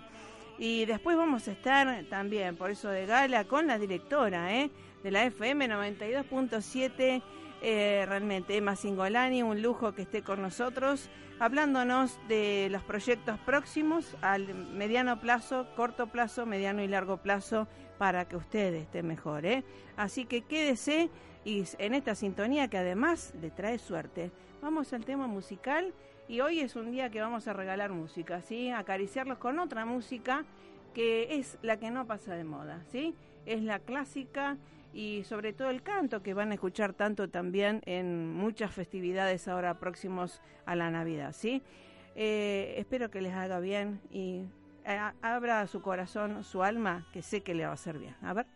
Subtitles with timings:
[0.58, 4.70] Y después vamos a estar también, por eso de gala, con la directora ¿eh?
[5.02, 7.22] de la FM 92.7,
[7.62, 14.16] eh, realmente Emma Singolani, un lujo que esté con nosotros, hablándonos de los proyectos próximos
[14.22, 17.68] al mediano plazo, corto plazo, mediano y largo plazo,
[17.98, 19.44] para que usted esté mejor.
[19.44, 19.62] ¿eh?
[19.96, 21.10] Así que quédese
[21.46, 24.32] y en esta sintonía que además le trae suerte.
[24.60, 25.94] Vamos al tema musical
[26.26, 28.70] y hoy es un día que vamos a regalar música, ¿sí?
[28.70, 30.44] Acariciarlos con otra música
[30.92, 33.14] que es la que no pasa de moda, ¿sí?
[33.46, 34.56] Es la clásica
[34.92, 39.78] y sobre todo el canto que van a escuchar tanto también en muchas festividades ahora
[39.78, 41.62] próximos a la Navidad, ¿sí?
[42.16, 44.46] Eh, espero que les haga bien y
[44.84, 48.16] eh, abra su corazón, su alma, que sé que le va a hacer bien.
[48.20, 48.55] A ver.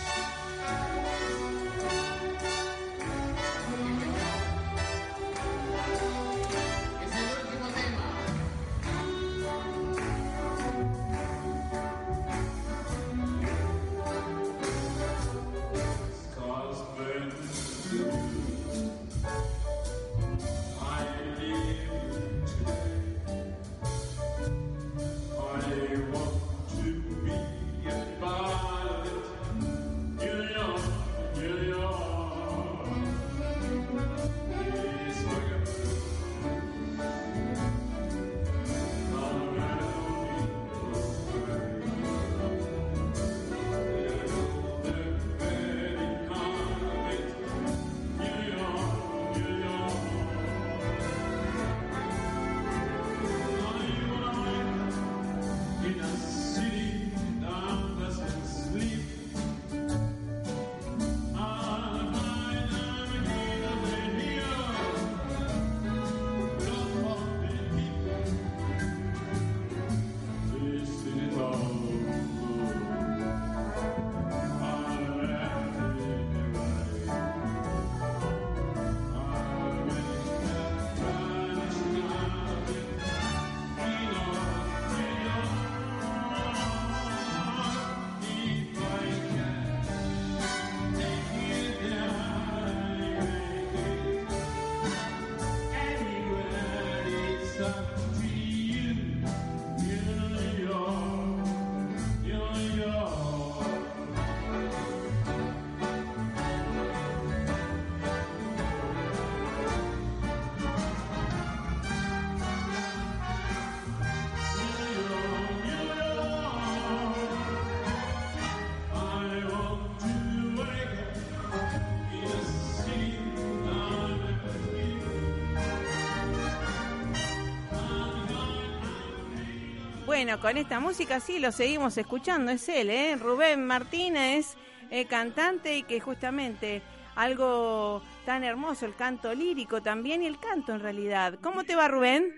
[130.23, 133.15] Bueno, con esta música sí lo seguimos escuchando, es él, ¿eh?
[133.19, 134.55] Rubén Martínez,
[134.91, 136.83] eh, cantante y que justamente
[137.15, 141.39] algo tan hermoso, el canto lírico también y el canto en realidad.
[141.41, 142.35] ¿Cómo te va Rubén?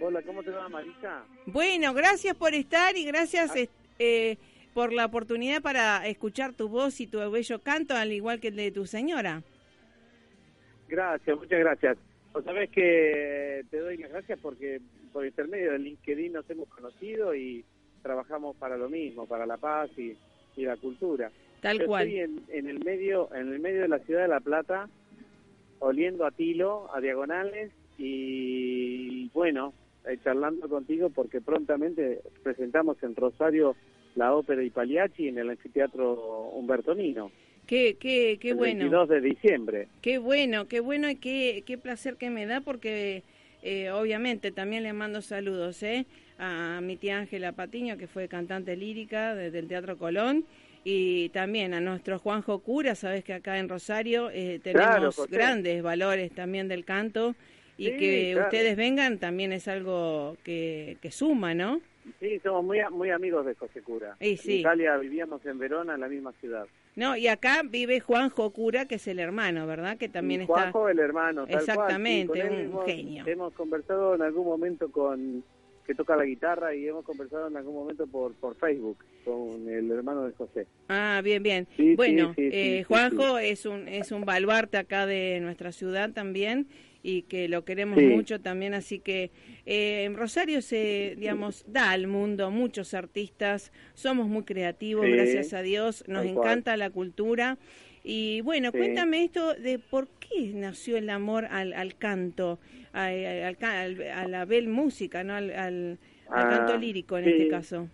[0.00, 1.24] Hola, ¿cómo te va Marisa?
[1.44, 3.68] Bueno, gracias por estar y gracias ah.
[3.98, 4.38] eh,
[4.72, 8.56] por la oportunidad para escuchar tu voz y tu bello canto, al igual que el
[8.56, 9.42] de tu señora.
[10.88, 11.98] Gracias, muchas gracias.
[12.32, 14.80] Vos sabés que te doy las gracias porque
[15.16, 17.64] por intermedio del LinkedIn nos hemos conocido y
[18.02, 20.14] trabajamos para lo mismo, para la paz y,
[20.62, 21.30] la cultura.
[21.62, 22.06] Tal cual.
[22.06, 24.90] Estoy en, el medio, en el medio de la ciudad de La Plata,
[25.78, 29.72] oliendo a tilo, a diagonales y bueno,
[30.06, 33.74] eh, charlando contigo porque prontamente presentamos en Rosario
[34.16, 37.30] la ópera y Pagliacci en el anfiteatro Humberto Nino.
[37.66, 38.84] Qué, qué, qué bueno.
[38.84, 39.88] El 22 de diciembre.
[40.02, 43.24] Qué bueno, qué bueno y qué, qué placer que me da porque
[43.68, 46.06] eh, obviamente también le mando saludos ¿eh?
[46.38, 50.44] a mi tía Ángela Patiño, que fue cantante lírica desde el Teatro Colón,
[50.84, 56.30] y también a nuestro Juanjo Cura, sabes que acá en Rosario eh, tenemos grandes valores
[56.30, 57.34] también del canto
[57.76, 61.80] y que ustedes vengan también es algo que, que suma, ¿no?
[62.20, 64.16] Sí, somos muy, muy amigos de José Cura.
[64.20, 66.68] En Italia vivíamos en Verona, en la misma ciudad.
[66.96, 69.98] No, y acá vive Juanjo Cura, que es el hermano, ¿verdad?
[69.98, 70.54] Que también está...
[70.54, 73.24] Juanjo, el hermano, tal Exactamente, un genio.
[73.26, 75.44] Hemos conversado en algún momento con
[75.86, 79.90] que toca la guitarra y hemos conversado en algún momento por, por Facebook con el
[79.90, 80.66] hermano de José.
[80.88, 81.68] Ah, bien, bien.
[81.96, 86.66] bueno, eh, Juanjo es un es un baluarte acá de nuestra ciudad también
[87.06, 89.30] y que lo queremos mucho también, así que
[89.64, 95.62] eh, en Rosario se, digamos, da al mundo muchos artistas, somos muy creativos, gracias a
[95.62, 97.58] Dios, nos encanta la cultura.
[98.02, 102.58] Y bueno, cuéntame esto de por qué nació el amor al, al canto,
[102.92, 105.34] al, a la bel música, ¿no?
[105.34, 105.98] al, al,
[106.28, 107.88] canto ah, lírico en este caso.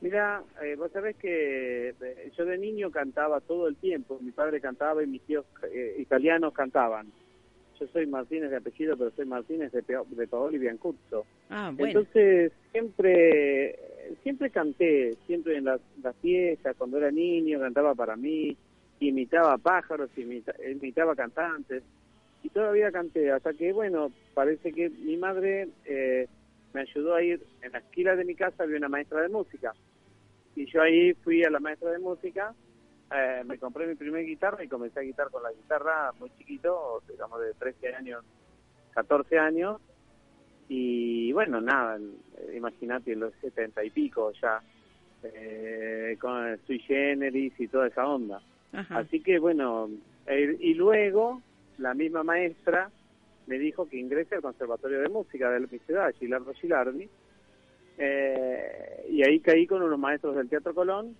[0.00, 4.60] Mira, eh, vos sabés que eh, yo de niño cantaba todo el tiempo, mi padre
[4.60, 5.44] cantaba y mis tíos
[5.98, 7.10] italianos cantaban
[7.78, 11.26] yo soy Martínez de apellido, pero soy Martínez de, de Paoli Biancuzzo.
[11.50, 13.78] Ah, Entonces, siempre
[14.22, 15.80] siempre canté, siempre en las,
[16.20, 18.56] fiestas, cuando era niño, cantaba para mí,
[19.00, 21.82] imitaba pájaros, imitaba cantantes,
[22.42, 26.28] y todavía canté, hasta que, bueno, parece que mi madre eh,
[26.72, 29.74] me ayudó a ir, en la esquina de mi casa había una maestra de música,
[30.54, 32.54] y yo ahí fui a la maestra de música,
[33.12, 37.02] eh, me compré mi primer guitarra y comencé a guitar con la guitarra muy chiquito,
[37.08, 38.24] digamos de 13 años,
[38.94, 39.80] 14 años.
[40.68, 41.98] Y bueno, nada,
[42.54, 44.60] imagínate en los 70 y pico ya,
[45.22, 48.42] eh, con Sui Generis y toda esa onda.
[48.90, 49.88] Así que bueno,
[50.26, 51.40] eh, y luego
[51.78, 52.90] la misma maestra
[53.46, 57.08] me dijo que ingrese al Conservatorio de Música de la ciudad, Gilardo Gilardi,
[57.98, 61.16] eh, y ahí caí con unos maestros del Teatro Colón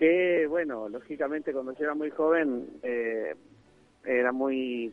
[0.00, 3.34] que, bueno, lógicamente cuando yo era muy joven eh,
[4.02, 4.90] era muy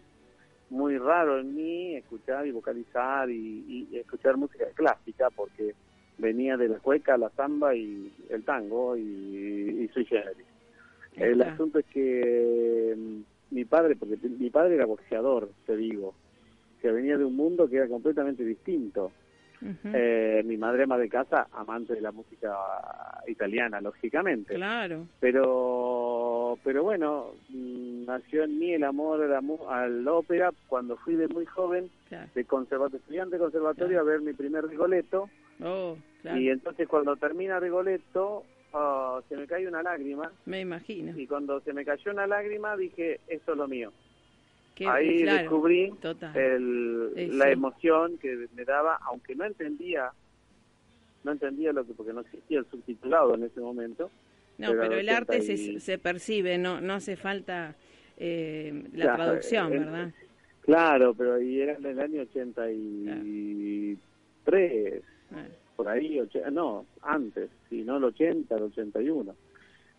[0.69, 5.73] muy raro en mí escuchar y vocalizar y, escuchar música clásica porque
[6.17, 10.45] venía de la cueca, la samba y el tango y, y sui generis.
[11.15, 16.15] El asunto es que mm, mi padre, porque mi padre era boxeador, te digo,
[16.81, 19.13] que venía de un mundo que era completamente distinto
[19.93, 22.55] eh, mi madre ama de casa, amante de la música
[23.27, 24.55] italiana, lógicamente.
[24.55, 25.07] Claro.
[25.19, 31.27] Pero, pero bueno, mm, nació en mí el amor a la, ópera cuando fui de
[31.27, 31.89] muy joven,
[32.33, 35.29] de conservatorio, estudiante de conservatorio, a ver mi primer Rigoletto.
[35.63, 40.31] Oh, y entonces cuando termina Rigoletto, oh, se me cae una lágrima.
[40.45, 41.17] Me imagino.
[41.17, 43.91] Y cuando se me cayó una lágrima, dije, esto es lo mío.
[44.86, 45.93] Ahí descubrí
[46.34, 50.12] la emoción que me daba, aunque no entendía,
[51.24, 54.10] no entendía lo que, porque no existía el subtitulado en ese momento.
[54.57, 57.75] No, pero, el arte se, se, percibe, no, no hace falta
[58.17, 60.12] eh, la traducción, ¿verdad?
[60.62, 65.01] Claro, pero y era en el año 83,
[65.75, 66.19] por ahí,
[66.51, 69.36] no, antes, si no el 80, el 81.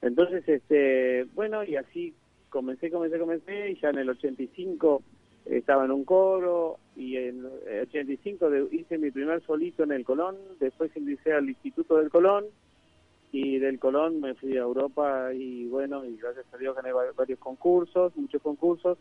[0.02, 2.12] Entonces, este, bueno, y así
[2.48, 5.02] comencé, comencé, comencé, y ya en el 85
[5.46, 10.36] estaba en un coro, y en el 85 hice mi primer solito en el Colón,
[10.60, 12.44] después ingresé al Instituto del Colón,
[13.32, 17.38] y del Colón me fui a Europa, y bueno, y gracias a Dios gané varios
[17.38, 18.98] concursos, muchos concursos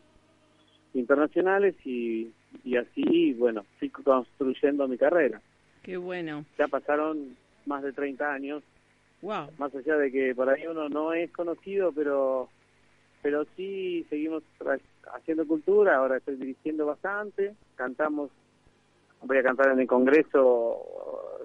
[0.93, 2.31] internacionales, y,
[2.63, 5.41] y así, bueno, fui construyendo mi carrera.
[5.83, 6.43] Qué bueno.
[6.57, 8.63] Ya pasaron más de 30 años.
[9.21, 9.47] Wow.
[9.57, 12.49] Más allá de que por ahí uno no es conocido, pero
[13.21, 14.43] pero sí seguimos
[15.13, 18.31] haciendo cultura, ahora estoy dirigiendo bastante, cantamos,
[19.23, 20.81] voy a cantar en el Congreso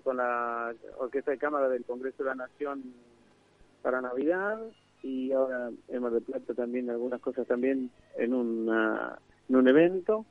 [0.04, 2.82] con la Orquesta de Cámara del Congreso de la Nación
[3.82, 4.60] para Navidad
[5.02, 10.24] y ahora hemos de Plata también algunas cosas también en, una, en un evento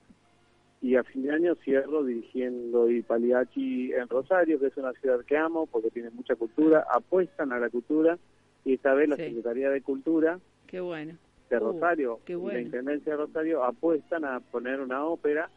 [0.82, 5.24] y a fin de año cierro dirigiendo y Paliachi en Rosario, que es una ciudad
[5.26, 8.18] que amo porque tiene mucha cultura, apuestan a la cultura
[8.66, 11.18] y esta vez la Secretaría de Cultura Qué bueno
[11.52, 15.50] de uh, Rosario la Intendencia de Rosario apuestan a poner una ópera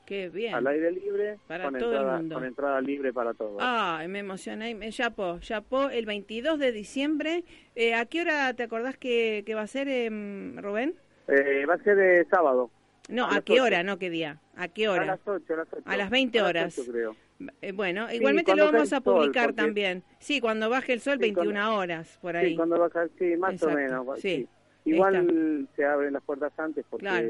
[0.53, 2.35] al aire libre para con, todo entrada, el mundo.
[2.35, 3.57] con entrada libre para todos.
[3.61, 4.77] Ah, me emocioné.
[4.91, 7.45] Chapo, Chapo, el 22 de diciembre.
[7.77, 10.09] Eh, ¿A qué hora te acordás que, que va a ser, eh,
[10.57, 10.95] Rubén?
[11.29, 12.71] Eh, va a ser de sábado.
[13.09, 13.83] No, ¿a, qué hora?
[13.83, 14.41] No, ¿qué día?
[14.57, 15.03] ¿A qué hora?
[15.03, 15.83] A las 8, a las 8.
[15.85, 16.63] A las 20 horas.
[16.63, 17.17] A las 8, creo.
[17.61, 20.03] Eh, bueno, igualmente lo vamos a publicar sol, también.
[20.19, 22.51] Sí, cuando baje el sol, Sí, 21 cuando- horas, por ahí.
[22.51, 24.21] Sí, cuando baja, sí, más Exacto, o menos.
[24.21, 24.37] sí.
[24.37, 24.49] sí.
[24.85, 27.29] Igual se abren las puertas antes porque Claro.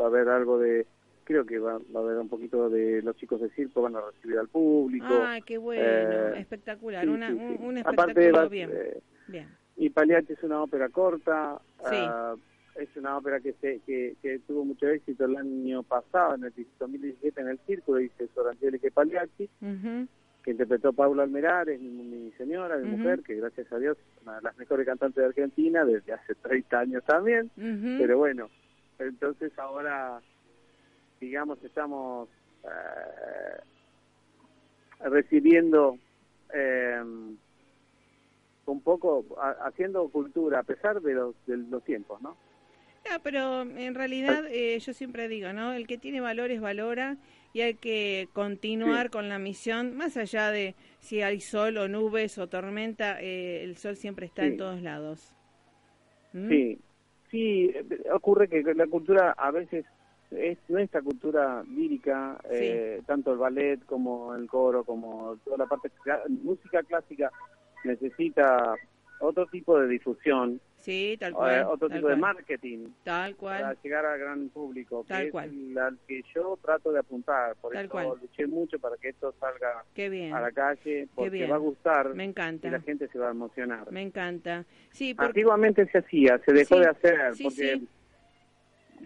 [0.00, 0.86] va a haber algo de,
[1.24, 4.00] creo que va, va a haber un poquito de los chicos de circo, van a
[4.00, 5.06] recibir al público.
[5.08, 7.64] Ah, qué bueno, Eh, espectacular, sí, una, sí, un, sí.
[7.64, 9.48] un Aparte espectáculo bien, eh, bien.
[9.76, 11.96] y Pagliacci es una ópera corta, Sí.
[11.96, 12.34] ah,
[12.74, 16.52] es una ópera que, se, que, que tuvo mucho éxito el año pasado, en el
[16.80, 20.08] 2017 en el Círculo, dice Sor Angelica Pagliacci, Ujú.
[20.44, 24.36] Que interpretó Paula Almerares, mi, mi señora, mi mujer, que gracias a Dios es una
[24.36, 27.50] de las mejores cantantes de Argentina desde hace 30 años también.
[27.98, 28.50] Pero bueno,
[28.98, 30.20] entonces ahora,
[31.20, 32.28] digamos, estamos
[32.62, 33.60] eh,
[35.08, 35.98] recibiendo
[36.54, 37.02] eh,
[38.66, 42.36] un poco, ha- haciendo cultura a pesar de los, de los tiempos, ¿no?
[43.10, 45.74] Ah, pero en realidad eh, yo siempre digo, ¿no?
[45.74, 47.16] El que tiene valores valora
[47.54, 49.10] y hay que continuar Sí.
[49.12, 53.76] con la misión, más allá de si hay sol o nubes o tormenta, eh, el
[53.76, 55.32] sol siempre está en todos lados.
[56.32, 56.48] ¿Mm?
[56.48, 56.78] Sí,
[57.30, 57.72] sí,
[58.12, 59.86] ocurre que la cultura a veces
[60.32, 65.92] es nuestra cultura lírica, eh, tanto el ballet como el coro, como toda la parte
[66.42, 67.30] música clásica
[67.84, 68.74] necesita
[69.20, 71.62] otro tipo de difusión, Sí, tal eh, cual.
[71.70, 73.78] otro tal tipo de marketing Tal para cual.
[73.82, 75.70] llegar al gran público, Tal que cual.
[75.70, 78.08] es al que yo trato de apuntar, por Tal eso cual.
[78.20, 80.34] luché mucho para que esto salga Qué bien.
[80.34, 81.50] a la calle, porque bien.
[81.50, 82.70] va a gustar Me y encanta.
[82.70, 83.90] la gente se va a emocionar.
[83.90, 84.66] Me encanta.
[84.90, 87.88] Sí, porque Antiguamente se hacía, se dejó Sí, de hacer, sí, porque sí.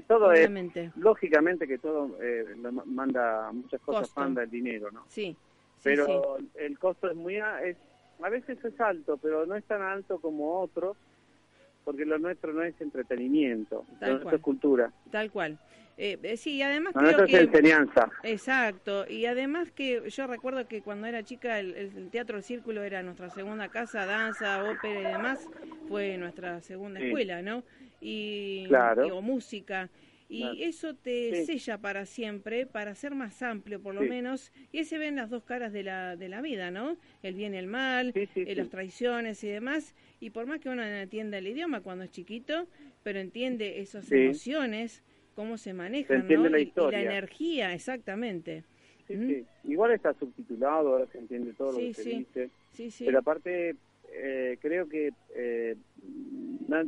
[0.09, 0.51] todo es,
[0.97, 4.21] lógicamente que todo eh, lo manda, muchas cosas Costo.
[4.21, 5.05] manda el dinero, ¿no?
[5.07, 5.37] Sí.
[5.77, 6.51] sí, Pero sí.
[6.57, 7.77] el costo es muy, a- es,
[8.21, 10.97] a veces es alto, pero no es tan alto como otros,
[11.85, 15.59] porque lo nuestro no es entretenimiento, Tal lo nuestro es cultura, Tal cual.
[15.97, 17.41] Eh, eh, sí, además lo creo es que...
[17.41, 18.09] enseñanza.
[18.23, 22.83] Exacto, y además que yo recuerdo que cuando era chica el, el Teatro El Círculo
[22.85, 25.49] era nuestra segunda casa, danza, ópera y demás,
[25.89, 27.07] fue nuestra segunda Sí.
[27.07, 27.65] escuela, ¿no?
[28.01, 29.07] Y, Claro.
[29.07, 29.89] y- o música.
[30.31, 30.57] Y Claro.
[30.61, 31.47] eso te Sí.
[31.47, 34.09] sella para siempre, para ser más amplio por lo Sí.
[34.09, 36.99] menos, y ahí se ven las dos caras de la, de la vida, ¿no?
[37.23, 40.69] El bien y el mal, Sí, eh, las traiciones y demás, y por más que
[40.69, 42.69] uno no entienda el idioma cuando es chiquito,
[43.03, 45.03] pero entiende esas emociones,
[45.35, 46.49] cómo se manejan, ¿no?
[46.49, 47.01] la Y- y historia.
[47.01, 48.65] energía, exactamente.
[49.07, 49.27] Sí, ¿Mm?
[49.29, 49.47] sí.
[49.65, 52.51] Igual está subtitulado, ahora se entiende todo lo que se dice.
[52.99, 53.77] Pero aparte,
[54.13, 55.75] eh, creo que eh,
[56.69, 56.85] no,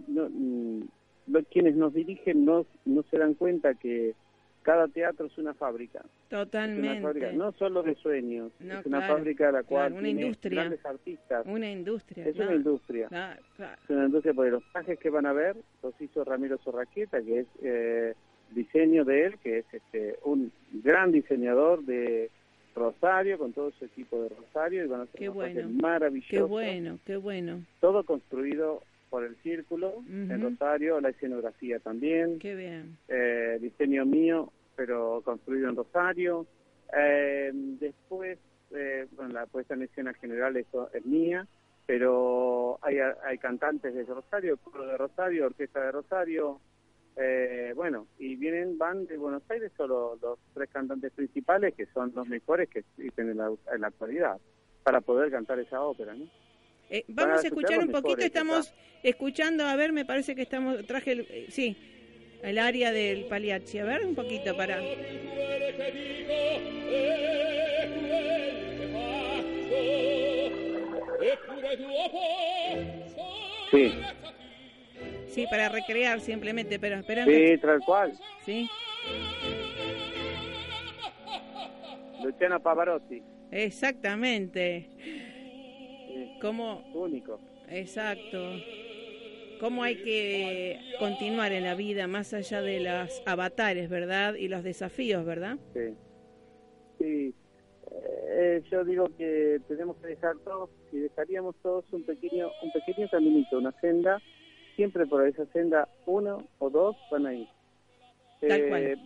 [1.50, 4.14] quienes nos dirigen no, no se dan cuenta que
[4.62, 6.00] cada teatro es una fábrica.
[6.00, 7.00] Es una Totalmente.
[7.00, 10.08] fábrica, no solo de sueños, No, es una claro, fábrica a la cual claro, una
[10.08, 10.60] industria.
[10.60, 11.46] grandes artistas.
[11.46, 12.26] Una industria.
[12.26, 13.38] es claro, una industria.
[13.84, 17.40] Es una industria porque los trajes que van a ver los hizo Ramiro Sorraqueta, que
[17.40, 18.14] es eh,
[18.50, 22.30] diseño de él, que es este un gran diseñador de
[22.75, 26.30] Rosario, con todo su equipo de Rosario, y van a ser Qué bueno, maravillosos.
[26.30, 27.64] Qué bueno, qué bueno.
[27.80, 30.50] todo construido por el círculo en Ujú.
[30.50, 32.96] Rosario, la escenografía también, Qué bien.
[33.08, 36.46] eh, diseño mío, pero construido en Rosario.
[36.96, 38.38] Eh, después,
[38.70, 41.46] eh, bueno, la puesta en escena general eso es mía,
[41.86, 46.60] pero hay, hay cantantes de Rosario, coro de Rosario, orquesta de Rosario,
[47.16, 52.12] eh, bueno, y vienen, van de Buenos Aires solo los tres cantantes principales, que son
[52.14, 54.38] los mejores que existen en la, en la actualidad,
[54.84, 56.26] para poder cantar esa ópera, ¿no?
[56.92, 61.12] Eh, vamos a escuchar un poquito, estamos escuchando, a ver, me parece que estamos, traje,
[61.12, 61.76] el, eh, sí,
[62.42, 64.80] el área del Pagliacci, a ver, un poquito para...
[73.70, 73.94] Sí,
[75.28, 77.25] Sí, para recrear simplemente, pero espera.
[77.25, 78.18] sí, tal cual.
[78.44, 78.68] Sí,
[82.20, 84.88] Luciano Pavarotti, exactamente.
[86.40, 87.38] ¿Cómo, único.
[87.68, 88.38] Exacto.
[89.61, 94.35] Cómo hay que continuar en la vida más allá de las avatares, ¿verdad?
[94.35, 95.59] Y los desafíos, ¿verdad?
[95.75, 95.94] Sí.
[96.99, 97.35] Sí.
[97.90, 102.73] Eh, eh, yo digo que tenemos que dejar todos, si dejaríamos todos un pequeño, un
[102.73, 104.20] pequeño caminito, una senda,
[104.76, 107.49] siempre por esa senda uno o dos van a ir.
[108.42, 108.97] Eh,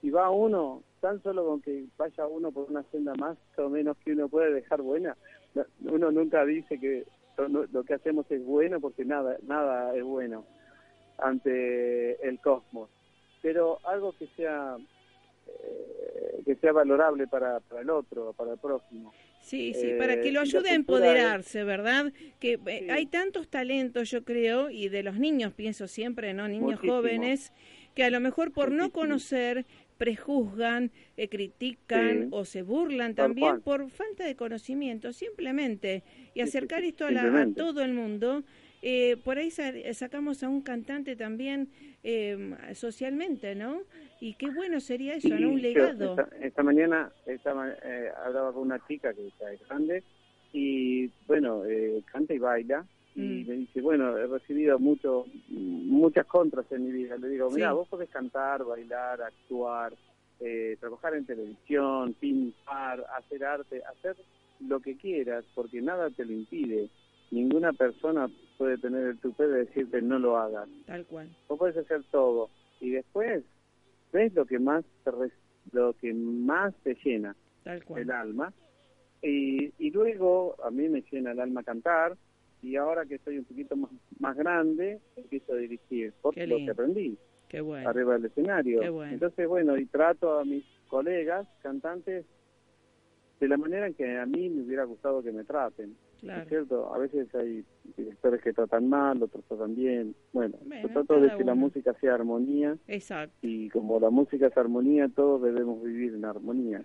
[0.00, 3.96] si va uno, tan solo con que vaya uno por una senda más o menos
[3.98, 5.16] que uno puede dejar buena,
[5.82, 7.04] uno nunca dice que
[7.38, 10.44] lo que hacemos es bueno porque nada, nada es bueno
[11.18, 12.90] ante el cosmos.
[13.42, 14.76] Pero algo que sea
[15.46, 19.12] eh, que sea valorable para, para el otro, para el próximo.
[19.40, 22.12] Sí, sí, para que lo eh, ayude a empoderarse, ¿verdad?
[22.38, 26.48] Que eh, hay tantos talentos, yo creo, y de los niños pienso siempre, ¿no?
[26.48, 27.52] Niños jóvenes,
[27.94, 29.64] que a lo mejor por no conocer
[30.00, 30.90] prejuzgan,
[31.30, 36.02] critican o se burlan también por falta de conocimiento, simplemente.
[36.32, 38.42] Y acercar esto a, a todo el mundo
[38.82, 41.68] eh, por ahí sacamos a un cantante también
[42.02, 43.82] eh, socialmente, ¿no?
[44.20, 45.50] Y qué bueno sería eso, ¿no?
[45.50, 46.16] Un legado.
[46.40, 50.02] Esta, mañana estaba, eh, hablaba con una chica que está grande
[50.52, 52.86] y, bueno, eh, canta y baila.
[53.14, 53.48] Y mm.
[53.48, 57.16] me dice, bueno, he recibido mucho, muchas contras en mi vida.
[57.16, 59.92] Le digo, mira, vos podés cantar, bailar, actuar,
[60.40, 64.16] eh, trabajar en televisión, pintar, hacer arte, hacer
[64.60, 66.88] lo que quieras, porque nada te lo impide
[67.30, 70.68] ninguna persona puede tener el tupé de decirte no lo hagas.
[70.86, 71.28] Tal cual.
[71.48, 73.44] Vos puedes hacer todo y después
[74.12, 75.10] ves lo que más te,
[75.72, 78.02] lo que más te llena Tal cual.
[78.02, 78.52] el alma
[79.22, 82.16] y, y luego a mí me llena el alma cantar
[82.62, 86.70] y ahora que estoy un poquito más, más grande empiezo a dirigir porque lo que
[86.70, 87.18] aprendí
[87.48, 87.88] Qué bueno.
[87.88, 89.02] arriba del escenario.
[89.04, 92.24] Entonces bueno y trato a mis colegas cantantes
[93.40, 95.96] de la manera en que a mí me hubiera gustado que me traten.
[96.22, 97.64] Es cierto, a veces hay
[97.96, 100.14] directores que tratan mal, otros tratan bien.
[100.34, 102.76] Bueno, se trata de que la música sea armonía.
[102.88, 103.34] Exacto.
[103.40, 106.84] Y como la música es armonía, todos debemos vivir en armonía.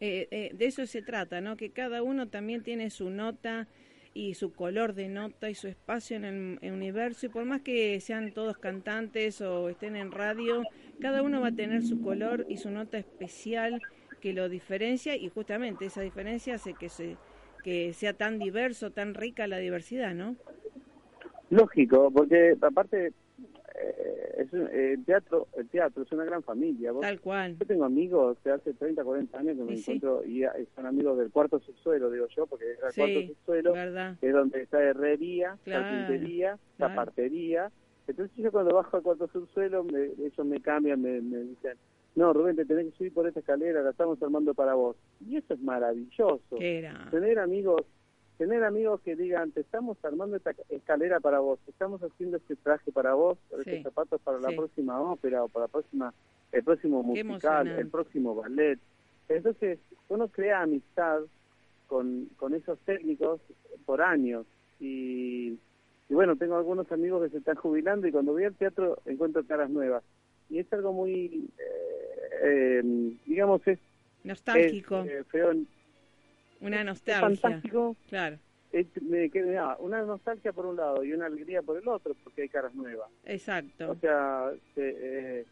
[0.00, 1.56] Eh, eh, de eso se trata, ¿no?
[1.56, 3.68] Que cada uno también tiene su nota
[4.14, 8.00] y su color de nota y su espacio en el, universo y por más que
[8.00, 10.62] sean todos cantantes o estén en radio,
[11.00, 13.82] cada uno va a tener su color y su nota especial
[14.20, 17.16] que lo diferencia y justamente esa diferencia hace que se
[17.64, 20.36] que sea tan diverso, tan rica la diversidad, ¿no?
[21.48, 23.14] Lógico, porque aparte
[23.74, 26.92] eh, es, eh, el teatro el teatro es una gran familia.
[27.00, 27.56] Tal cual.
[27.58, 31.30] Yo tengo amigos de hace 30, 40 años que me encuentro y, son amigos del
[31.30, 33.72] cuarto subsuelo, digo yo, porque es el cuarto subsuelo,
[34.20, 37.70] que es donde está herrería, carpintería, zapatería.
[38.06, 41.78] Entonces yo cuando bajo al cuarto subsuelo, me, ellos me cambian, me, me dicen,
[42.14, 44.96] no, Rubén, te tenés que subir por esta escalera, la estamos armando para vos.
[45.26, 46.56] Y eso es maravilloso.
[47.10, 47.82] Tener amigos,
[48.38, 52.92] tener amigos que digan, te estamos armando esta escalera para vos, estamos haciendo este traje
[52.92, 56.14] para vos, estos zapatos para la próxima ópera o para la próxima,
[56.52, 58.78] el próximo musical, el próximo ballet.
[59.28, 61.20] Entonces, uno crea amistad
[61.86, 63.40] con, con esos técnicos
[63.86, 64.46] por años
[64.80, 65.58] y,
[66.08, 69.44] y bueno, tengo algunos amigos que se están jubilando y cuando voy al teatro encuentro
[69.44, 70.02] caras nuevas
[70.50, 71.94] y es algo muy eh,
[72.44, 72.82] eh,
[73.26, 73.78] digamos, es...
[74.22, 75.02] Nostálgico.
[75.02, 75.52] Eh, feo,
[76.60, 77.20] una nostalgia.
[77.20, 77.96] fantástico.
[78.08, 78.38] Claro.
[79.02, 79.30] me,
[79.80, 83.08] una nostalgia por un lado y una alegría por el otro, porque hay caras nuevas.
[83.24, 83.90] Exacto.
[83.90, 84.96] O sea, se,
[85.40, 85.44] eh,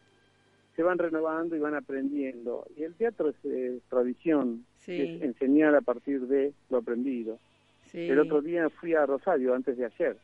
[0.75, 2.65] se van renovando y van aprendiendo.
[2.75, 7.39] Y el teatro es eh, tradición, es enseñar a partir de lo aprendido.
[7.93, 10.17] El otro día fui a Rosario, antes de ayer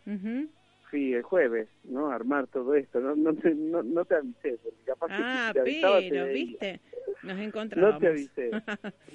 [0.89, 2.11] fui el jueves, ¿no?
[2.11, 2.99] A armar todo esto.
[2.99, 6.79] No, no, te, no, no te avisé, porque capaz ah, que te avisaba, pero, ¿viste?
[7.23, 7.93] Nos encontramos.
[7.93, 8.51] No te avisé.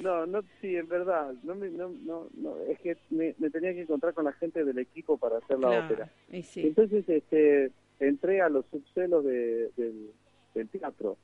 [0.02, 1.34] No, no, sí, en verdad.
[1.42, 4.64] No, me, no, no, no, es que me, me, tenía que encontrar con la gente
[4.64, 6.10] del equipo para hacer la ópera.
[6.42, 6.66] Sí.
[6.66, 10.10] Entonces, este, entré a los subsuelos de, del,
[10.54, 11.16] del teatro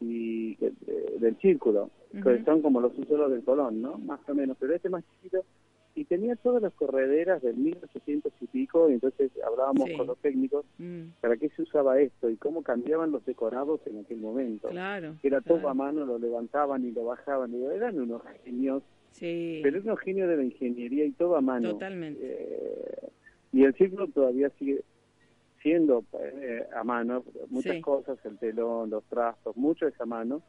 [0.00, 3.98] y del círculo, que son como los subsuelos del Colón, ¿no?
[3.98, 5.44] Más o menos, pero este más chiquito
[5.98, 10.64] y tenía todas las correderas del 1800 y pico, y entonces hablábamos con los técnicos
[10.78, 11.20] mm.
[11.20, 14.68] para qué se usaba esto y cómo cambiaban los decorados en aquel momento.
[14.68, 15.16] Claro.
[15.24, 19.58] Era todo a mano, lo levantaban y lo bajaban, y eran unos genios, sí.
[19.64, 21.72] pero unos genios de la ingeniería y todo a mano.
[21.72, 22.20] Totalmente.
[22.22, 23.08] Eh,
[23.52, 24.84] y el círculo todavía sigue
[25.62, 30.42] siendo eh, a mano, muchas cosas, el telón, los trastos, mucho es a mano,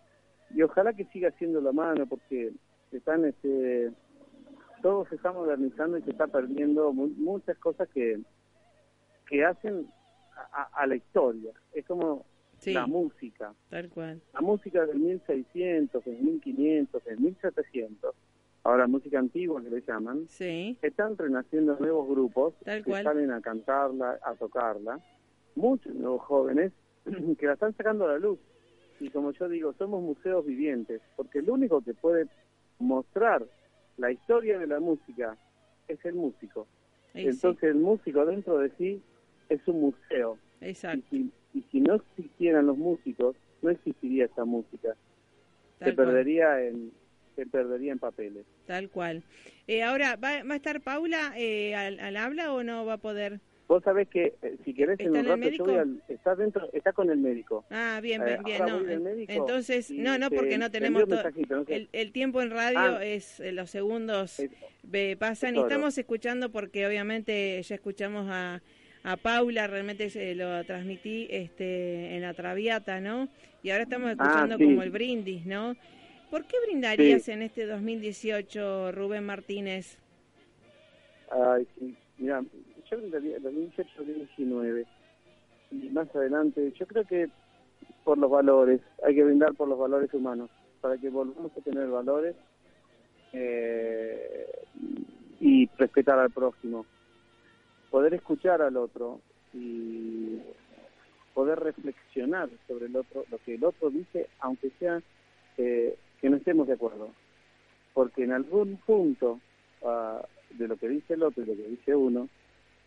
[0.53, 2.51] y ojalá que siga siendo a mano porque
[2.91, 3.91] están este
[4.81, 8.19] todo se está modernizando y se está perdiendo muchas cosas que,
[9.27, 9.87] que hacen
[10.73, 11.51] a, la historia.
[11.73, 12.25] Es como
[12.65, 13.53] la música.
[13.69, 14.21] Tal cual.
[14.33, 18.15] La música del 1600, del 1500, del 1700,
[18.63, 20.77] ahora música antigua que le llaman, sí.
[20.81, 24.99] están renaciendo nuevos grupos que salen a cantarla, a tocarla.
[25.55, 26.71] Muchos nuevos jóvenes
[27.39, 28.39] que la están sacando a la luz.
[28.99, 32.27] Y como yo digo, somos museos vivientes, porque el único que puede
[32.79, 33.45] mostrar
[33.99, 35.37] la historia de la música
[35.87, 36.67] es el músico.
[37.13, 39.01] Entonces el músico dentro de sí
[39.49, 40.37] es un museo.
[40.61, 44.95] exacto, Y si, y si no existieran los músicos, no existiría esa música.
[45.83, 46.91] Se cual, perdería en
[47.35, 48.45] se perdería en papeles.
[48.65, 49.23] tal cual.
[49.67, 52.97] Eh, ahora, ¿va, ¿va a estar Paula eh, al, al habla o no va a
[52.97, 53.39] poder?
[53.69, 56.67] Vos sabés que eh, si querés en ¿Está un rato yo voy al, está dentro,
[56.73, 57.63] está con el médico.
[57.69, 58.65] Ah, bien, Eh, bien, bien.
[58.65, 58.79] No,
[59.27, 61.13] entonces, no, no, te- porque no te tenemos todo.
[61.23, 61.75] mensajito, no sé.
[61.75, 63.05] El, el tiempo en radio Ah.
[63.05, 64.41] es eh, los segundos
[65.19, 68.63] pasan y estamos escuchando porque obviamente ya escuchamos a,
[69.03, 73.29] a Paula, realmente se lo transmití este en la Traviata, ¿no?
[73.61, 74.63] Y ahora estamos escuchando Ah, sí.
[74.63, 75.75] como el brindis, ¿no?
[76.31, 77.33] ¿Por qué brindarías Sí.
[77.33, 79.99] en este 2018, Rubén Martínez?
[81.29, 82.43] Ay, sí, mira,
[82.89, 84.85] yo brindaría el 2018 2019
[85.71, 87.29] y más adelante, yo creo que
[88.03, 90.49] por los valores, hay que brindar por los valores humanos,
[90.81, 92.35] para que volvamos a tener valores
[93.33, 94.47] eh,
[95.39, 96.85] y respetar al prójimo,
[97.91, 99.19] poder escuchar al otro
[99.53, 100.39] y
[101.33, 105.01] poder reflexionar sobre el otro, lo que el otro dice, aunque sea
[105.57, 107.09] eh, que no estemos de acuerdo,
[107.93, 109.39] porque en algún punto
[109.83, 110.21] ah,
[110.51, 112.27] de lo que dice el otro y lo que dice uno,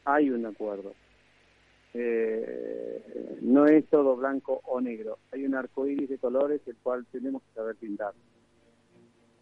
[0.05, 0.95] hay un acuerdo.
[1.95, 3.03] Eh,
[3.43, 7.43] no es todo blanco o negro, hay un arco iris de colores el cual tenemos
[7.43, 8.13] que saber pintar.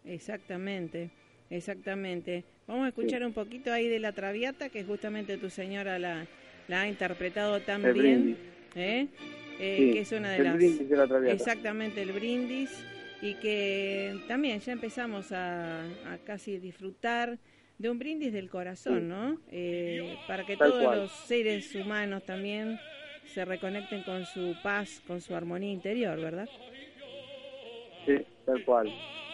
[0.03, 1.11] Exactamente,
[1.49, 2.43] exactamente.
[2.67, 6.25] Vamos a escuchar un poquito ahí de la Traviata, que justamente tu señora la,
[6.67, 8.37] la ha interpretado tan El bien, brindis.
[8.75, 9.07] ¿eh?
[9.59, 10.55] Eh, Sí, que es una de el las...
[10.55, 11.33] brindis de la Traviata.
[11.35, 12.83] Exactamente, el brindis,
[13.21, 17.37] y que también ya empezamos a, a casi disfrutar
[17.81, 19.09] de un brindis del corazón.
[19.09, 19.37] ¿no?
[19.51, 20.99] Eh, para que Tal todos cual.
[20.99, 22.79] los seres humanos también
[23.25, 26.47] se reconecten con su paz, con su armonía interior, ¿verdad?
[28.05, 28.15] Sí,
[28.45, 28.91] tal cual,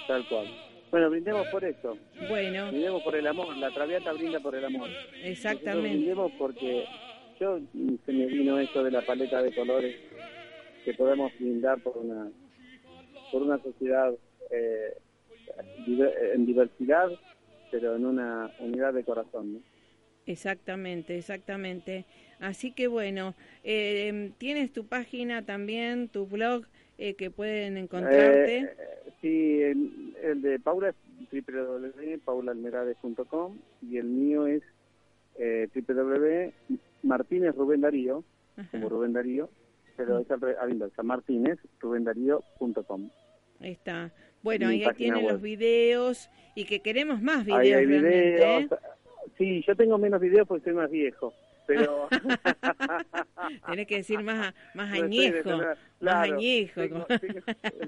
[0.08, 0.48] tal cual.
[0.92, 1.98] Bueno, brindemos por eso,
[2.30, 4.90] Bueno, brindemos por el amor, la Traviata brinda por el amor.
[5.24, 5.90] Exactamente.
[5.90, 6.86] brindemos porque
[7.40, 7.60] yo
[8.06, 9.96] se me vino esto de la paleta de colores
[10.86, 12.30] que podemos brindar por una
[13.32, 14.14] por una sociedad
[14.52, 14.94] eh,
[16.34, 17.10] en diversidad,
[17.72, 19.54] pero en una unidad de corazón.
[19.54, 19.60] ¿no?
[20.26, 22.06] Exactamente, exactamente.
[22.40, 26.66] Así que bueno, eh, tienes tu página también, tu blog,
[26.98, 28.58] eh, que pueden encontrarte.
[28.58, 28.70] Eh,
[29.22, 30.96] sí, el, el de Paula es
[31.32, 34.64] www.paulalmerades.com y el mío es
[35.38, 38.24] eh, www.martínez Rubén Darío,
[38.56, 39.50] Ajá, como Rubén Darío,
[39.96, 41.60] pero es al, al inversa, martínez
[43.60, 44.12] ahí está.
[44.44, 45.34] Bueno, ahí tienen web.
[45.34, 48.64] los videos y que queremos más videos Ahí hay videos.
[48.72, 48.78] ¿eh?
[49.38, 51.34] Sí, yo tengo menos videos porque soy más viejo,
[51.68, 52.08] pero...
[53.68, 55.50] Tenés que decir más, más No añejo,
[56.02, 56.82] más añejo.
[56.82, 57.42] tengo- tengo-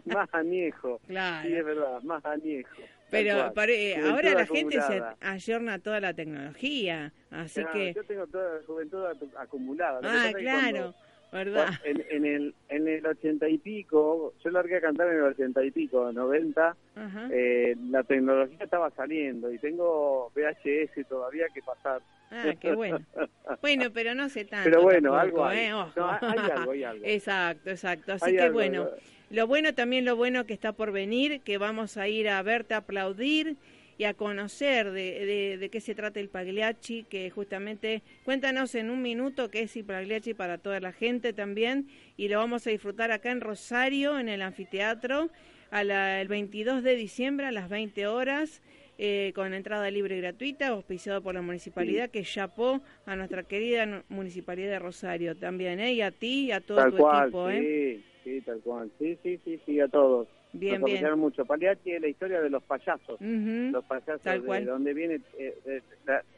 [0.06, 1.00] más añejo.
[1.08, 1.48] Claro.
[1.48, 2.82] Sí, es verdad, más añejo.
[3.10, 7.94] Pero Juventud ahora la gente se ayorna a toda la tecnología, así Claro, que...
[7.96, 10.00] Yo tengo toda la juventud acu- acumulada.
[10.04, 10.94] Ah, claro,
[11.32, 11.70] ¿verdad?
[11.84, 15.64] En, en el, en el ochenta y pico, yo largué a cantar en el ochenta
[15.64, 17.30] y pico, noventa, Ajá.
[17.32, 22.02] eh, la tecnología estaba saliendo y tengo VHS todavía que pasar.
[22.32, 23.00] Ah, qué bueno.
[23.62, 24.70] Bueno, pero no sé tanto.
[24.70, 25.58] Pero bueno, tampoco, algo hay.
[25.66, 25.74] ¿eh?
[25.74, 25.92] Ojo.
[25.96, 27.04] No, hay algo, hay algo.
[27.08, 28.14] Exacto, exacto.
[28.14, 28.90] Así Hay que algo, bueno,
[29.32, 32.76] lo bueno también lo bueno que está por venir, que vamos a ir a verte,
[32.76, 33.58] a aplaudir
[34.00, 38.90] y a conocer de, de, de qué se trata el Pagliacci, que justamente cuéntanos en
[38.90, 42.70] un minuto qué es el Pagliacci para toda la gente también, y lo vamos a
[42.70, 45.30] disfrutar acá en Rosario, en el anfiteatro,
[45.70, 48.62] a la- el 22 de diciembre a las 20 horas.
[49.02, 54.04] eh, con entrada libre y gratuita, auspiciado por la municipalidad, que chapó a nuestra querida
[54.10, 55.94] municipalidad de Rosario también, ¿eh?
[55.94, 57.50] y a ti y a todo Tal tu cual, equipo.
[57.50, 58.04] ¿eh?
[58.26, 58.92] sí, sí, tal cual.
[59.00, 60.28] Sí, sí, sí, sí, a todos.
[60.52, 61.20] Bien, Nos bien.
[61.20, 61.46] mucho.
[61.46, 63.20] Paliachi es la historia de los payasos.
[63.22, 64.66] Los payasos Tal de cual.
[64.66, 65.82] donde viene, eh,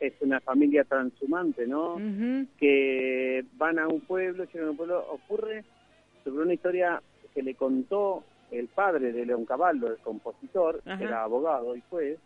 [0.02, 1.96] es una familia transhumante, ¿no?
[2.58, 5.64] que van a un pueblo, llegan a un pueblo, ocurre
[6.24, 7.02] sobre una historia
[7.34, 12.20] que le contó el padre de León Caballo, el compositor, que era abogado y juez,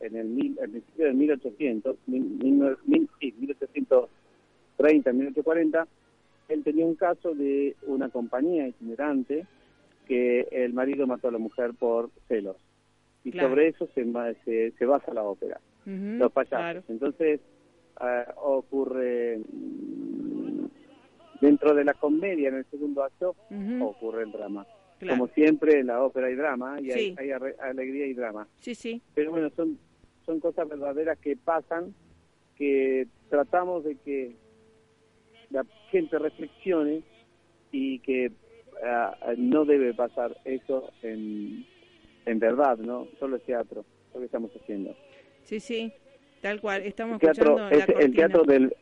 [0.00, 5.86] en el, mil, al principio del 1800, mil, mil- mil- sí, 1830, 1840,
[6.48, 9.46] él tenía un caso de una compañía itinerante
[10.06, 12.56] que el marido mató a la mujer por celos.
[13.24, 13.48] Y Claro.
[13.50, 14.04] sobre eso se,
[14.44, 16.48] se, se basa la ópera ujú, los payasos.
[16.58, 16.82] claro.
[16.88, 17.40] Entonces
[18.00, 20.66] eh, ocurre mm,
[21.40, 23.34] dentro de la comedia en el segundo acto
[23.80, 24.64] ocurre el drama.
[24.98, 25.18] claro.
[25.18, 27.14] Como siempre en la ópera hay drama y hay, Sí.
[27.18, 28.46] hay arre- alegría y drama.
[28.60, 29.78] Sí, sí, Pero bueno, son
[30.24, 31.94] son cosas verdaderas que pasan
[32.56, 34.34] que tratamos de que
[35.50, 37.02] la gente reflexione
[37.70, 38.32] y que
[38.84, 41.64] ah, no debe pasar eso en,
[42.26, 43.08] en verdad, ¿no?
[43.18, 43.84] Solo es teatro,
[44.14, 44.94] lo que estamos haciendo.
[45.44, 45.92] Sí, sí,
[46.42, 46.82] tal cual.
[46.82, 48.16] Estamos el teatro, escuchando la es el cortina.
[48.16, 48.76] teatro del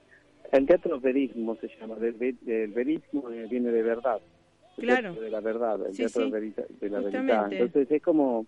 [0.52, 4.20] el teatro verismo se llama, del, del verismo eh, viene de verdad.
[4.76, 5.14] El Claro.
[5.14, 6.30] de la verdad, el Sí, teatro sí,
[6.80, 7.52] de la verdad.
[7.52, 8.46] Entonces es como,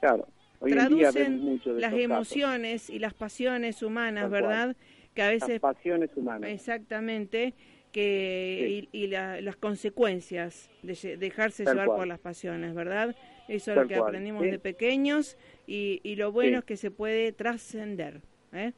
[0.00, 0.26] claro,
[0.60, 2.32] hoy en día Traducen mucho de las estos casos.
[2.32, 4.42] emociones y las pasiones humanas, Tal cual.
[4.42, 4.76] ¿verdad?
[5.14, 6.50] Que a veces las pasiones humanas.
[6.50, 7.54] Exactamente,
[8.00, 11.98] que y, y la- las consecuencias de dejarse Tal llevar cual.
[12.00, 13.16] por las pasiones, ¿verdad?
[13.48, 14.50] Eso es Tal lo que cual, aprendimos sí.
[14.50, 16.58] de pequeños y, y lo bueno Sí.
[16.58, 18.20] es que se puede trascender,
[18.52, 18.72] ¿eh?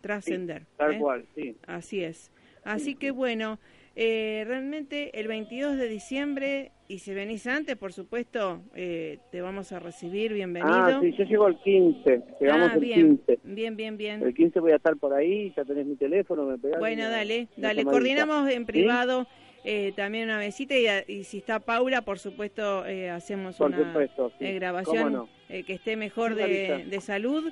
[0.00, 0.64] Trascender.
[0.76, 0.98] Tal ¿eh?
[0.98, 1.56] cual, sí.
[1.66, 2.30] Así es.
[2.64, 3.58] Así que bueno,
[3.96, 9.72] eh, realmente el 22 de diciembre, y si venís antes, por supuesto, eh, te vamos
[9.72, 10.72] a recibir, bienvenido.
[10.74, 13.38] Ah, sí, yo llego el 15, llegamos Ah, el bien, 15.
[13.44, 14.22] bien, bien, bien.
[14.22, 16.78] El 15 voy a estar por ahí, ya tenés mi teléfono, me pegás.
[16.80, 17.90] Bueno, una- dale, una dale, llamadita.
[17.90, 18.72] coordinamos en ¿Sí?
[18.72, 19.26] privado
[19.66, 23.78] eh, también una besita y, y si está Paula, por supuesto, eh, hacemos Por una
[23.86, 24.44] supuesto, sí.
[24.44, 25.28] eh, ¿Cómo grabación no?
[25.48, 27.50] eh, que esté mejor Sí, de, de salud.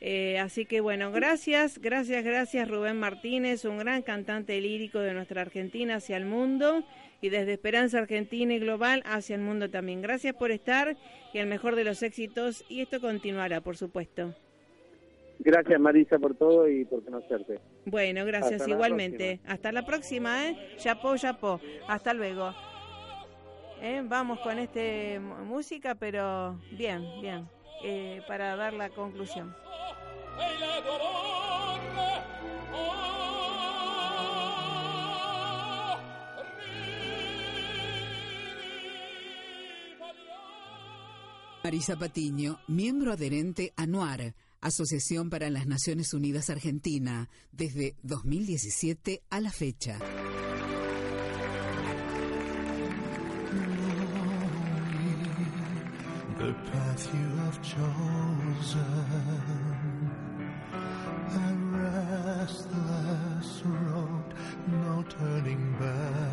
[0.00, 0.38] ¿Eh?
[0.38, 5.96] Así que bueno, gracias, gracias, gracias Rubén Martínez, un gran cantante lírico de nuestra Argentina
[5.96, 6.84] hacia el mundo
[7.20, 10.02] y desde Esperanza Argentina y Global hacia el mundo también.
[10.02, 10.96] Gracias por estar
[11.32, 14.34] y el mejor de los éxitos y esto continuará, por supuesto.
[15.38, 17.60] Gracias Marisa por todo y por conocerte.
[17.84, 19.40] Bueno, gracias Hasta la igualmente.
[19.46, 20.56] Hasta la próxima, ¿eh?
[20.76, 21.60] Chapó, chapó.
[21.88, 22.54] Hasta luego.
[23.82, 24.02] ¿Eh?
[24.04, 27.46] Vamos con este música, pero bien, bien,
[27.82, 29.54] eh, para dar la conclusión.
[41.66, 49.40] Marisa Patiño, miembro adherente a NUAR, Asociación para las Naciones Unidas Argentina, desde 2017 a
[49.40, 49.98] la fecha.
[56.46, 58.80] The path you have chosen,
[61.34, 61.46] a
[62.38, 64.28] restless road,
[64.68, 66.25] no turning back.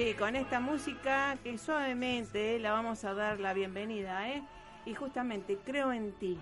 [0.00, 4.42] Sí, con esta música que suavemente la vamos a dar la bienvenida, ¿eh?
[4.86, 6.38] Y justamente creo en ti,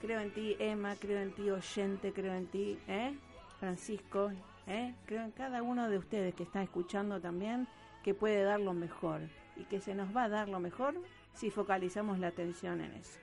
[0.00, 3.18] creo en ti Emma, creo en ti oyente, creo en ti, ¿eh?
[3.58, 4.30] Francisco,
[4.68, 4.94] ¿eh?
[5.06, 7.66] Creo en cada uno de ustedes que está escuchando también
[8.04, 9.22] que puede dar lo mejor
[9.56, 10.94] y que se nos va a dar lo mejor
[11.34, 13.18] si focalizamos la atención en eso.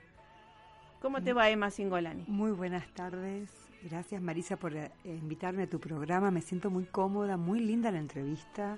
[1.02, 2.26] ¿Cómo te va Emma Singolani?
[2.28, 3.50] Muy buenas tardes.
[3.90, 6.32] Gracias Marisa por eh, invitarme a tu programa.
[6.32, 8.78] Me siento muy cómoda, muy linda la entrevista,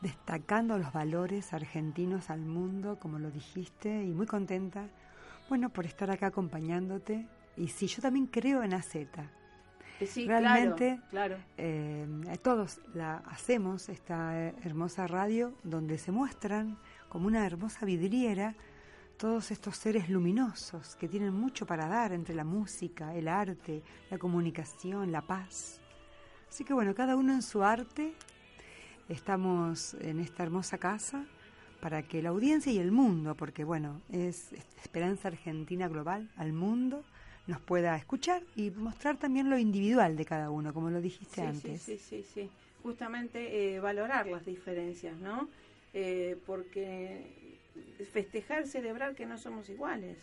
[0.00, 4.88] destacando los valores argentinos al mundo, como lo dijiste, y muy contenta,
[5.48, 7.26] bueno, por estar acá acompañándote.
[7.56, 8.96] Y sí, yo también creo en AZ.
[10.06, 11.44] Sí, Realmente, claro, claro.
[11.56, 12.06] Eh,
[12.42, 16.76] todos la hacemos, esta eh, hermosa radio, donde se muestran
[17.08, 18.54] como una hermosa vidriera
[19.16, 24.18] todos estos seres luminosos que tienen mucho para dar entre la música, el arte, la
[24.18, 25.80] comunicación, la paz.
[26.48, 28.14] Así que bueno, cada uno en su arte,
[29.08, 31.24] estamos en esta hermosa casa
[31.80, 37.04] para que la audiencia y el mundo, porque bueno, es Esperanza Argentina Global al mundo,
[37.46, 41.40] nos pueda escuchar y mostrar también lo individual de cada uno, como lo dijiste Sí,
[41.42, 41.82] antes.
[41.82, 42.50] Sí, sí, sí, sí.
[42.82, 45.48] Justamente eh, valorar las diferencias, ¿no?
[45.92, 47.58] Eh, porque
[48.12, 50.16] festejar, celebrar que no somos iguales,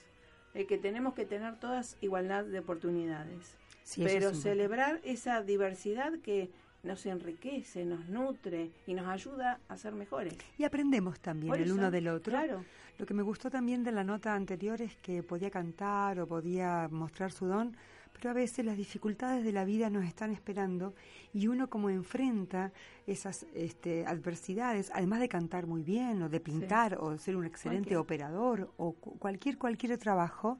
[0.54, 3.56] eh, que tenemos que tener todas igualdad de oportunidades.
[3.84, 6.50] Sí, pero es celebrar esa diversidad que
[6.84, 10.36] nos enriquece, nos nutre y nos ayuda a ser mejores.
[10.58, 12.32] Y aprendemos también el uno del otro.
[12.32, 12.64] Claro,
[12.98, 16.88] Lo que me gustó también de la nota anterior es que podía cantar o podía
[16.92, 17.76] mostrar su don,
[18.14, 20.94] pero a veces las dificultades de la vida nos están esperando
[21.34, 22.72] y uno como enfrenta
[23.08, 27.96] esas este, adversidades, además de cantar muy bien o de pintar o ser un excelente
[27.96, 27.98] Cualquier.
[27.98, 30.60] operador o cu- cualquier cualquier trabajo,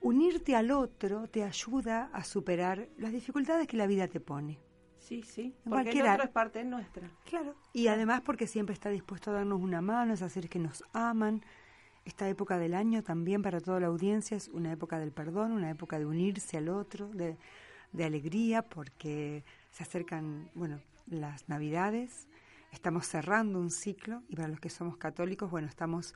[0.00, 4.58] unirte al otro te ayuda a superar las dificultades que la vida te pone.
[5.10, 7.10] Sí, sí, En porque el cualquiera- otro es parte nuestra.
[7.24, 7.54] Claro.
[7.72, 11.42] Y además porque siempre está dispuesto a darnos una mano, es hacer que nos aman.
[12.04, 15.68] Esta época del año también para toda la audiencia es una época del perdón, una
[15.68, 17.36] época de unirse al otro, de,
[17.92, 22.28] de alegría, porque se acercan, bueno, las navidades,
[22.72, 26.14] estamos cerrando un ciclo y para los que somos católicos, bueno, estamos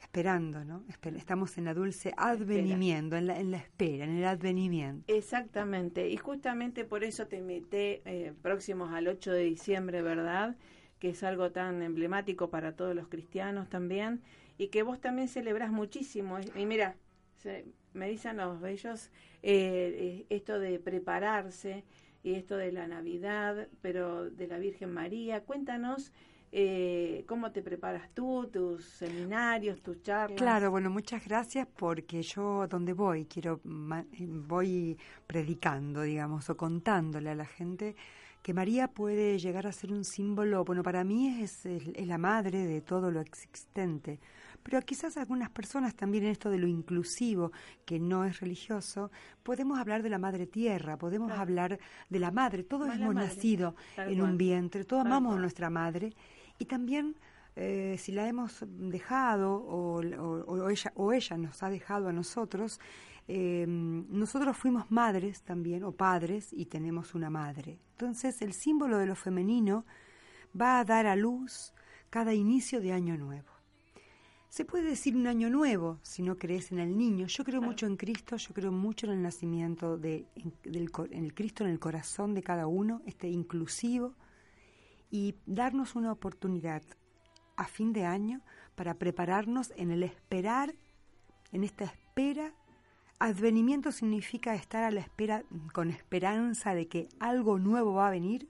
[0.00, 0.84] esperando, ¿no?
[1.16, 5.06] Estamos en la dulce advenimiento, en la, en la espera, en el advenimiento.
[5.08, 10.56] Exactamente, y justamente por eso te invité eh, próximos al 8 de diciembre, ¿verdad?
[10.98, 14.20] Que es algo tan emblemático para todos los cristianos también,
[14.58, 16.38] y que vos también celebrás muchísimo.
[16.56, 16.96] Y mira,
[17.36, 19.10] se- me dicen los bellos
[19.42, 21.84] eh, eh, esto de prepararse
[22.24, 25.42] y esto de la Navidad, pero de la Virgen María.
[25.44, 26.12] Cuéntanos
[26.58, 30.38] eh, cómo te preparas tú, tus seminarios, tus charlas.
[30.38, 37.34] Claro, bueno, muchas gracias porque yo donde voy quiero voy predicando, digamos, o contándole a
[37.34, 37.94] la gente
[38.42, 42.16] que María puede llegar a ser un símbolo, bueno, para mí es, es- es la
[42.16, 44.18] madre de todo lo existente,
[44.62, 47.50] pero quizás algunas personas también en esto de lo inclusivo,
[47.84, 49.10] que no es religioso,
[49.42, 51.42] podemos hablar de la madre tierra, podemos Claro.
[51.42, 55.40] hablar de la madre, todos Más hemos nacido en un vientre, todos Tal amamos a
[55.40, 56.12] nuestra madre
[56.58, 57.16] y también
[57.56, 62.12] eh, si la hemos dejado o, o- o ella, o ella nos ha dejado a
[62.12, 62.80] nosotros,
[63.28, 67.78] eh, nosotros fuimos madres también o padres y tenemos una madre.
[67.92, 69.84] Entonces el símbolo de lo femenino
[70.58, 71.72] va a dar a luz
[72.10, 73.48] cada inicio de año nuevo.
[74.48, 77.26] Se puede decir un año nuevo si no crees en el niño.
[77.26, 81.24] Yo creo mucho en Cristo, yo creo mucho en el nacimiento de, en, del, en
[81.24, 84.14] el Cristo en el corazón de cada uno, este inclusivo,
[85.10, 86.82] y darnos una oportunidad
[87.56, 88.40] a fin de año
[88.74, 90.74] para prepararnos en el esperar,
[91.52, 92.52] en esta espera.
[93.18, 95.42] Advenimiento significa estar a la espera
[95.72, 98.48] con esperanza de que algo nuevo va a venir,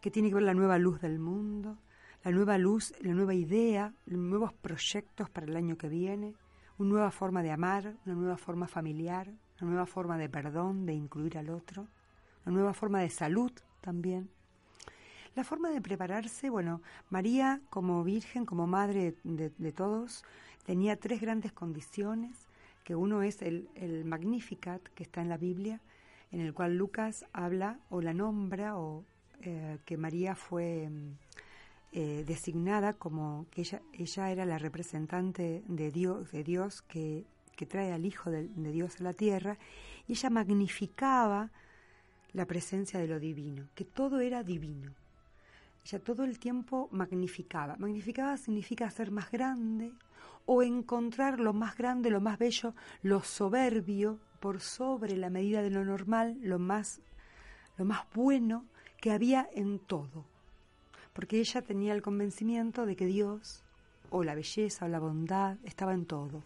[0.00, 1.78] que tiene que ver la nueva luz del mundo,
[2.24, 6.34] la nueva luz, la nueva idea, nuevos proyectos para el año que viene,
[6.78, 9.28] una nueva forma de amar, una nueva forma familiar,
[9.60, 11.88] una nueva forma de perdón, de incluir al otro,
[12.46, 14.30] una nueva forma de salud también.
[15.34, 20.24] La forma de prepararse, bueno, María como Virgen, como Madre de, todos,
[20.66, 22.36] tenía tres grandes condiciones,
[22.84, 23.66] que uno es el,
[24.04, 25.80] Magnificat, que está en la Biblia,
[26.32, 29.04] en el cual Lucas habla o la nombra, o
[29.40, 31.16] eh, que María fue mm,
[31.92, 37.24] eh, designada como que ella, ella era la representante de Dios, de Dios que,
[37.56, 39.56] que trae al Hijo de Dios a la tierra,
[40.06, 41.50] y ella magnificaba
[42.34, 44.92] la presencia de lo divino, que todo era divino.
[45.84, 47.76] Ella todo el tiempo magnificaba.
[47.76, 49.92] Magnificaba significa ser más grande
[50.46, 55.70] o encontrar lo más grande, lo más bello, lo soberbio por sobre la medida de
[55.70, 57.00] lo normal, lo más,
[57.76, 58.64] lo más bueno
[59.00, 60.24] que había en todo.
[61.12, 63.62] Porque ella tenía el convencimiento de que Dios,
[64.10, 66.42] o la belleza, o la bondad, estaba en todo.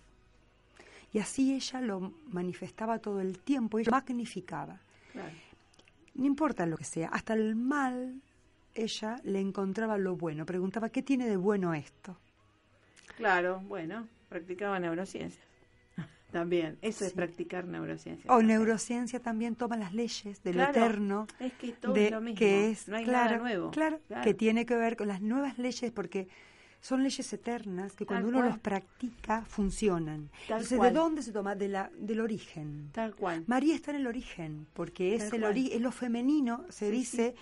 [1.12, 4.80] Y así ella lo manifestaba todo el tiempo, ella magnificaba.
[5.12, 5.32] Claro.
[6.14, 8.20] No importa lo que sea, hasta el mal,
[8.76, 12.16] ella le encontraba lo bueno, preguntaba, ¿qué tiene de bueno esto?
[13.16, 15.44] Claro, bueno, practicaba neurociencias.
[16.32, 18.26] También, eso es practicar neurociencias.
[18.26, 18.58] O también.
[18.58, 22.20] neurociencia también toma las leyes de lo Claro, eterno, Es que todo de es lo
[22.20, 22.38] mismo.
[22.38, 23.70] que es no hay claro, nada nuevo.
[23.70, 26.28] claro, que tiene que ver con las nuevas leyes porque
[26.80, 30.28] son leyes eternas que cuando uno los practica funcionan.
[30.28, 30.92] Tal Entonces, cual.
[30.92, 31.54] ¿de dónde se toma?
[31.54, 32.90] De la, del origen.
[32.92, 33.44] Tal cual.
[33.46, 36.92] María está en el origen, porque es Tal el ori- es lo femenino, se Sí,
[36.92, 37.34] dice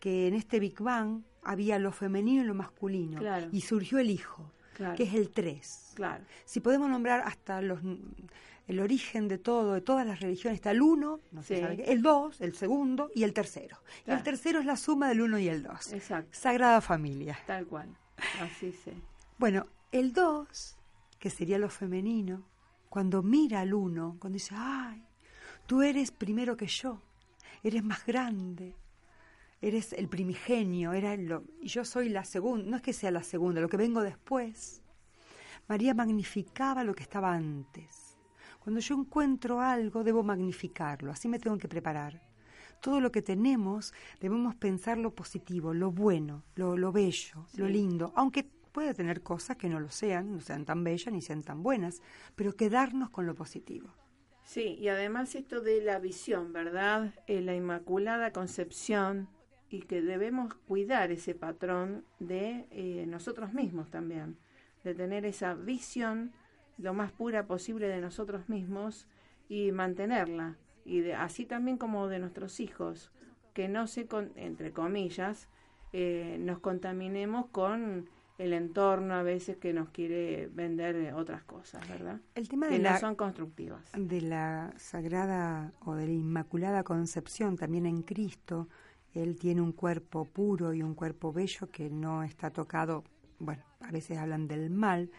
[0.00, 3.48] que en este Big Bang había lo femenino y lo masculino, Claro.
[3.52, 4.96] y surgió el hijo, Claro.
[4.96, 5.92] que es el 3.
[5.94, 6.24] Claro.
[6.44, 7.80] Si podemos nombrar hasta los
[8.66, 11.60] el origen de todo, de todas las religiones, está el 1, no se Sí.
[11.60, 13.78] sabe qué, el 2, el segundo y el tercero.
[14.06, 15.92] Y el tercero es la suma del 1 y el 2.
[15.92, 16.30] Exacto.
[16.32, 17.36] Sagrada Familia.
[17.46, 17.88] Tal cual.
[18.40, 18.92] Así se.
[19.38, 20.76] Bueno, el 2,
[21.18, 22.44] que sería lo femenino,
[22.88, 25.02] cuando mira al 1, cuando dice, ay,
[25.66, 27.02] tú eres primero que yo,
[27.64, 28.76] eres más grande,
[29.60, 33.22] eres el primigenio, era lo, y yo soy la segunda, no es que sea la
[33.22, 34.82] segunda, lo que vengo después.
[35.68, 38.18] María magnificaba lo que estaba antes.
[38.58, 42.20] Cuando yo encuentro algo, debo magnificarlo, así me tengo que preparar.
[42.80, 48.12] Todo lo que tenemos debemos pensar lo positivo, lo bueno, lo, lo bello, lo lindo,
[48.16, 51.62] aunque puede tener cosas que no lo sean, no sean tan bellas ni sean tan
[51.62, 52.00] buenas,
[52.34, 53.90] pero quedarnos con lo positivo.
[54.44, 57.14] Sí, y además esto de la visión, ¿verdad?
[57.26, 59.28] Eh, la Inmaculada Concepción
[59.70, 64.36] y que debemos cuidar ese patrón de eh, nosotros mismos también,
[64.84, 66.32] de tener esa visión
[66.76, 69.06] lo más pura posible de nosotros mismos
[69.48, 73.12] y mantenerla, y de, así también como de nuestros hijos,
[73.54, 75.48] que no se, con, entre comillas,
[75.92, 78.08] eh, nos contaminemos con
[78.38, 82.20] el entorno a veces que nos quiere vender otras cosas, ¿verdad?
[82.34, 83.82] El tema Que de no la, son constructivas.
[83.94, 88.68] de la Sagrada o de la Inmaculada Concepción, también en Cristo,
[89.14, 93.04] Él tiene un cuerpo puro y un cuerpo bello que no está tocado,
[93.38, 95.10] bueno, a veces hablan del mal.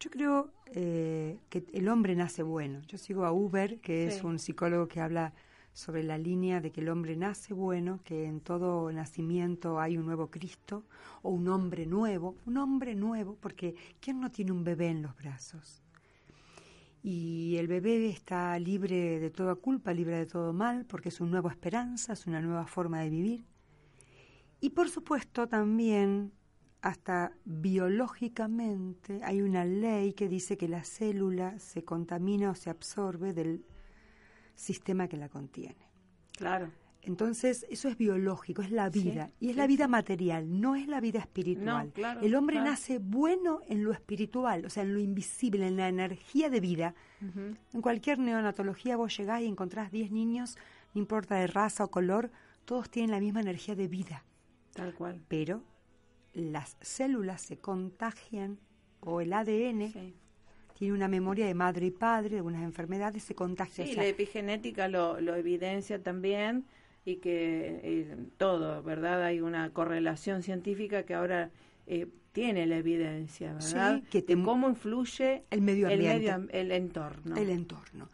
[0.00, 2.82] Yo creo eh, que el hombre nace bueno.
[2.86, 5.32] Yo sigo a Uber, que es un psicólogo que habla
[5.72, 10.06] sobre la línea de que el hombre nace bueno, que en todo nacimiento hay un
[10.06, 10.84] nuevo Cristo
[11.22, 15.16] o un hombre nuevo, un hombre nuevo, porque ¿quién no tiene un bebé en los
[15.16, 15.82] brazos?
[17.10, 21.30] Y el bebé está libre de toda culpa, libre de todo mal, porque es una
[21.30, 23.46] nueva esperanza, es una nueva forma de vivir.
[24.60, 26.34] Y por supuesto también,
[26.82, 33.32] hasta biológicamente, hay una ley que dice que la célula se contamina o se absorbe
[33.32, 33.64] del
[34.54, 35.88] sistema que la contiene.
[36.36, 36.70] Claro.
[37.08, 39.30] Entonces, eso es biológico, es la Sí, vida.
[39.40, 39.90] y es sí, la vida sí.
[39.90, 41.86] material, no es la vida espiritual.
[41.86, 42.70] No, claro, el hombre claro.
[42.70, 46.94] nace bueno en lo espiritual, o sea, en lo invisible, en la energía de vida.
[47.72, 50.56] En cualquier neonatología vos llegás y encontrás 10 niños,
[50.94, 52.30] no importa de raza o color,
[52.66, 54.24] todos tienen la misma energía de vida.
[54.74, 55.20] Tal cual.
[55.28, 55.62] Pero
[56.34, 58.58] las células se contagian
[59.00, 59.92] o el ADN
[60.74, 63.84] tiene una memoria de madre y padre, de algunas enfermedades, se contagia.
[63.84, 66.66] Sí, O sea, la epigenética lo, lo evidencia también
[67.08, 69.22] y que eh, todo, ¿verdad?
[69.24, 71.50] Hay una correlación científica que ahora
[71.86, 73.96] eh, tiene la evidencia, ¿verdad?
[74.02, 76.36] Sí, que te- de cómo influye el medio el, ambiente.
[76.38, 77.36] medio el entorno.
[77.36, 78.10] el entorno.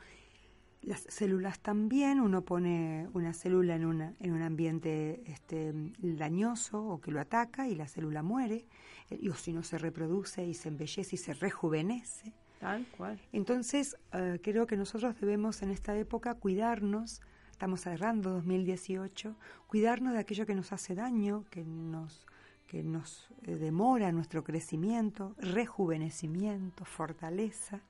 [0.83, 7.01] Las células también, uno pone una célula en, una, en un ambiente este, dañoso o
[7.01, 8.67] que lo ataca y la célula muere,
[9.11, 12.33] eh, y o si no se reproduce y se embellece y se rejuvenece.
[12.61, 13.19] Tal cual.
[13.33, 17.21] Entonces, eh, creo que nosotros debemos en esta época cuidarnos,
[17.55, 19.37] estamos cerrando 2018,
[19.69, 22.27] cuidarnos de aquello que nos hace daño, que nos,
[22.67, 27.81] que nos eh, demora nuestro crecimiento, rejuvenecimiento, fortaleza,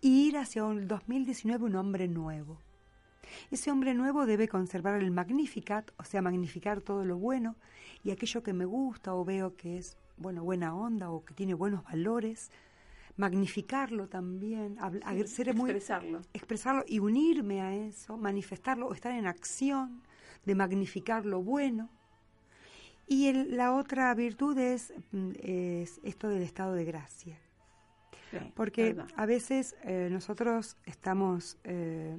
[0.00, 2.56] y ir hacia el 2019 un hombre nuevo.
[3.50, 7.56] Ese hombre nuevo debe conservar el Magnificat, o sea, magnificar todo lo bueno
[8.04, 11.52] y aquello que me gusta o veo que es bueno, buena onda o que tiene
[11.52, 12.50] buenos valores,
[13.16, 14.76] magnificarlo también,
[15.26, 16.20] ser muy Expresarlo.
[16.32, 20.02] expresarlo y unirme a eso, manifestarlo o estar en acción
[20.44, 21.88] de magnificar lo bueno.
[23.06, 27.38] Y el- la otra virtud es, mm, es esto del estado de gracia.
[28.30, 29.08] Sí, Porque verdad.
[29.16, 32.18] a veces eh, nosotros estamos eh,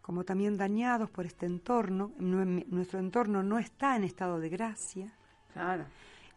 [0.00, 5.12] como también dañados por este entorno, nue- nuestro entorno no está en estado de gracia,
[5.52, 5.84] Claro.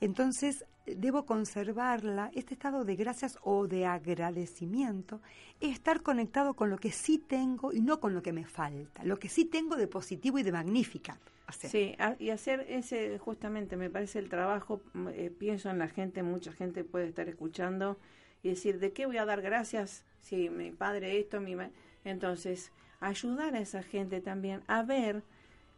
[0.01, 5.21] entonces debo conservarla, este estado de gracias o de agradecimiento,
[5.59, 9.03] es estar conectado con lo que sí tengo y no con lo que me falta,
[9.03, 11.17] lo que sí tengo de positivo y de magnífica.
[11.69, 15.87] Sí, a- y hacer ese, justamente, me parece el trabajo, mm, eh, pienso en la
[15.87, 17.97] gente, mucha gente puede estar escuchando
[18.43, 21.69] y decir, ¿de qué voy a dar gracias si mi padre esto, mi ma-?"
[22.03, 25.23] Entonces, ayudar a esa gente también a ver,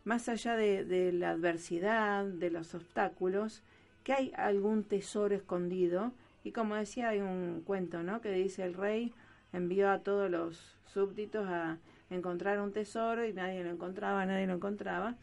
[0.06, 3.62] más allá de la adversidad, de los obstáculos,
[4.08, 6.14] que hay algún tesoro escondido.
[6.46, 8.22] Y como decía, hay un cuento, ¿no?
[8.22, 9.14] Que dice el rey
[9.52, 11.78] envió a todos los súbditos a
[12.10, 15.16] encontrar un tesoro y nadie lo encontraba, nadie lo encontraba.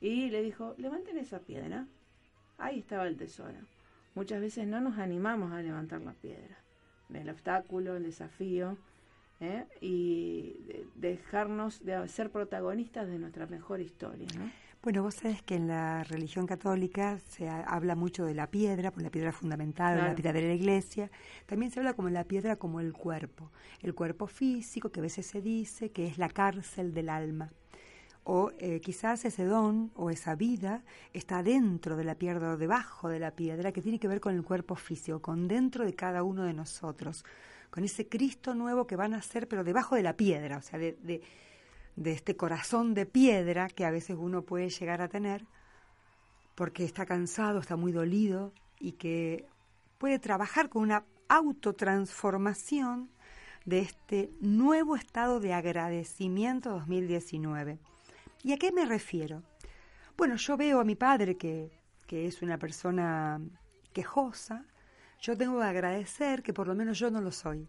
[0.00, 1.88] Y le dijo, levanten esa piedra.
[2.58, 3.58] Ahí estaba el tesoro.
[4.14, 6.58] Muchas veces no nos animamos a levantar la piedra.
[7.12, 8.78] El obstáculo, el desafío.
[9.40, 9.64] ¿eh?
[9.80, 14.28] Y de- dejarnos de ser protagonistas de nuestra mejor historia.
[14.82, 18.90] Bueno, vos sabés que en la religión católica se ha- habla mucho de la piedra,
[18.90, 20.08] por la piedra fundamental, Claro.
[20.08, 21.08] la piedra de la iglesia.
[21.46, 23.52] También se habla como la piedra como el cuerpo.
[23.80, 27.52] El cuerpo físico, que a veces se dice que es la cárcel del alma.
[28.24, 33.08] O eh, quizás ese don o esa vida está dentro de la piedra o debajo
[33.08, 36.24] de la piedra, que tiene que ver con el cuerpo físico, con dentro de cada
[36.24, 37.24] uno de nosotros,
[37.70, 40.78] con ese Cristo nuevo que van a ser, pero debajo de la piedra, o sea,
[40.78, 41.20] de, de,
[41.96, 45.44] de este corazón de piedra que a veces uno puede llegar a tener,
[46.54, 49.46] porque está cansado, está muy dolido y que
[49.98, 53.10] puede trabajar con una autotransformación
[53.64, 57.78] de este nuevo estado de agradecimiento 2019.
[58.42, 59.42] ¿Y a qué me refiero?
[60.16, 61.70] Bueno, yo veo a mi padre que,
[62.06, 63.40] que es una persona
[63.92, 64.64] quejosa,
[65.20, 67.68] yo tengo que agradecer que por lo menos yo no lo soy.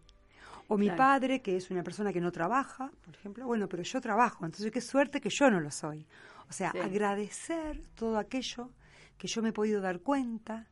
[0.68, 0.96] O mi Claro.
[0.98, 4.70] padre, que es una persona que no trabaja, por ejemplo, bueno, pero yo trabajo, entonces
[4.72, 6.06] qué suerte que yo no lo soy.
[6.48, 6.78] O sea, Sí.
[6.78, 8.70] agradecer todo aquello
[9.18, 10.66] que yo me he podido dar cuenta,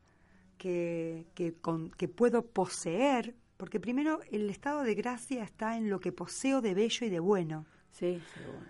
[0.59, 6.01] que, que, con- que puedo poseer, porque primero el estado de gracia está en lo
[6.01, 7.67] que poseo de bello y de bueno.
[7.91, 8.67] Sí, seguro.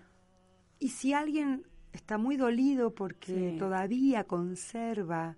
[0.79, 3.57] Y si alguien está muy dolido porque Sí.
[3.59, 5.37] todavía conserva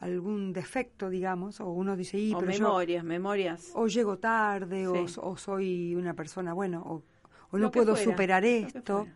[0.00, 3.70] algún defecto, digamos, o uno dice, y, o pero yo memorias, memorias.
[3.74, 5.14] o llego tarde, o, Sí.
[5.22, 7.02] o soy una persona, bueno, o,
[7.50, 9.06] o Lo no puedo fuera, superar lo que esto.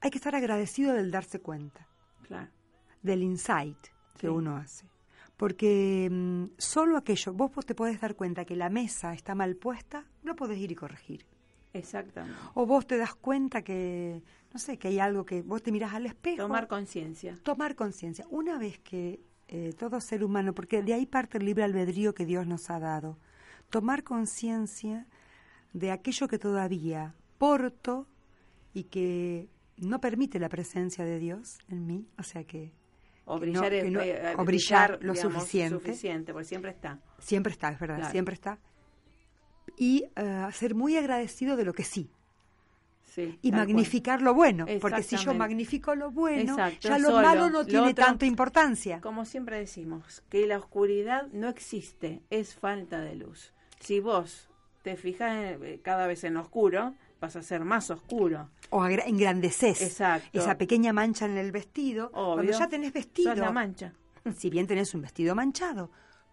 [0.00, 1.86] Hay que estar agradecido del darse cuenta,
[2.26, 2.50] Claro.
[3.02, 3.78] del insight
[4.18, 4.28] que Sí.
[4.28, 4.86] uno hace.
[5.36, 10.04] Porque mm, solo aquello, vos te podés dar cuenta que la mesa está mal puesta,
[10.22, 11.26] no podés ir y corregir.
[11.72, 12.38] Exactamente.
[12.54, 15.94] O vos te das cuenta que, no sé, que hay algo que vos te mirás
[15.94, 16.42] al espejo.
[16.42, 17.38] Tomar conciencia.
[17.42, 18.26] tomar conciencia.
[18.30, 22.24] Una vez que eh, todo ser humano, porque de ahí parte el libre albedrío que
[22.26, 23.18] Dios nos ha dado,
[23.70, 25.06] tomar conciencia
[25.72, 28.06] de aquello que todavía porto
[28.74, 29.48] y que
[29.78, 32.72] no permite la presencia de Dios en mí, o sea que
[33.24, 35.78] O Que brillar, no- que no- eh, o brillar lo digamos, suficiente.
[35.78, 36.98] suficiente, porque siempre está.
[37.18, 38.10] siempre está, es verdad, Claro.
[38.12, 38.58] siempre está.
[39.76, 42.08] Y eh, ser muy agradecido de lo que sí.
[43.04, 43.66] Sí, Y cual.
[43.66, 47.20] magnificar lo bueno, porque si yo magnifico lo bueno, Exacto, ya lo solo.
[47.26, 49.02] malo no Lo tiene otro- tanta importancia.
[49.02, 53.52] Como siempre decimos, que la oscuridad no existe, es falta de luz.
[53.80, 54.48] Si vos
[54.82, 58.48] te fijas en- eh, cada vez en oscuro, vas a ser más oscuro.
[58.70, 60.30] o engrandeces Exacto.
[60.40, 62.10] esa pequeña mancha en el vestido.
[62.12, 63.92] Cuando ya tenés vestido, la mancha.
[64.38, 65.90] si bien tenés un vestido manchado,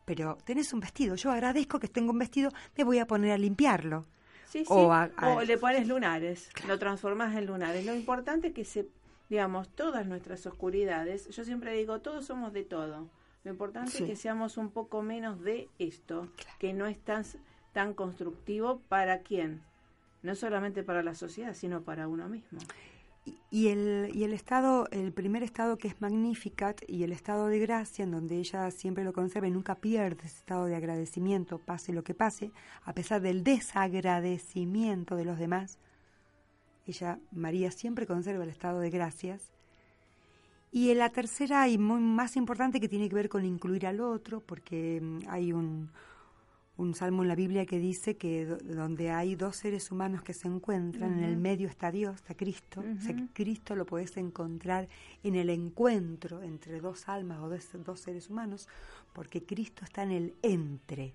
[0.09, 1.13] pero tenés un vestido.
[1.13, 4.07] Yo agradezco que tengo un vestido, me voy a poner a limpiarlo.
[4.47, 4.65] Sí, sí.
[4.67, 7.85] O a- a- O le pones lunares, lo transformás en lunares.
[7.85, 8.87] Lo importante es que se,
[9.29, 13.07] digamos, todas nuestras oscuridades, yo siempre digo, todos somos de todo.
[13.43, 14.03] Lo importante Sí.
[14.03, 17.23] es que seamos un poco menos de esto, que no es tan,
[17.71, 19.61] tan constructivo para quién.
[20.23, 22.57] No solamente para la sociedad, sino para uno mismo.
[23.51, 27.59] Y, el, y el estado, el primer estado que es Magnificat y el estado de
[27.59, 31.93] gracia, en donde ella siempre lo conserva y nunca pierde ese estado de agradecimiento, pase
[31.93, 32.51] lo que pase,
[32.83, 35.79] a pesar del desagradecimiento de los demás,
[36.85, 39.51] ella, María, siempre conserva el estado de gracias.
[40.71, 43.99] Y en la tercera y muy más importante que tiene que ver con incluir al
[44.01, 45.91] otro, porque mm, hay un,
[46.79, 50.33] un salmo en la Biblia que dice que do- donde hay dos seres humanos que
[50.33, 52.79] se encuentran, en el medio está Dios, está Cristo.
[52.97, 54.87] O sea, que Cristo lo puedes encontrar
[55.21, 58.67] en el encuentro entre dos almas o dos, dos seres humanos,
[59.13, 61.13] porque Cristo está en el entre,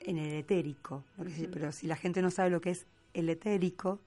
[0.00, 1.04] en el etérico.
[1.52, 4.00] Pero si la gente no sabe lo que es el etérico,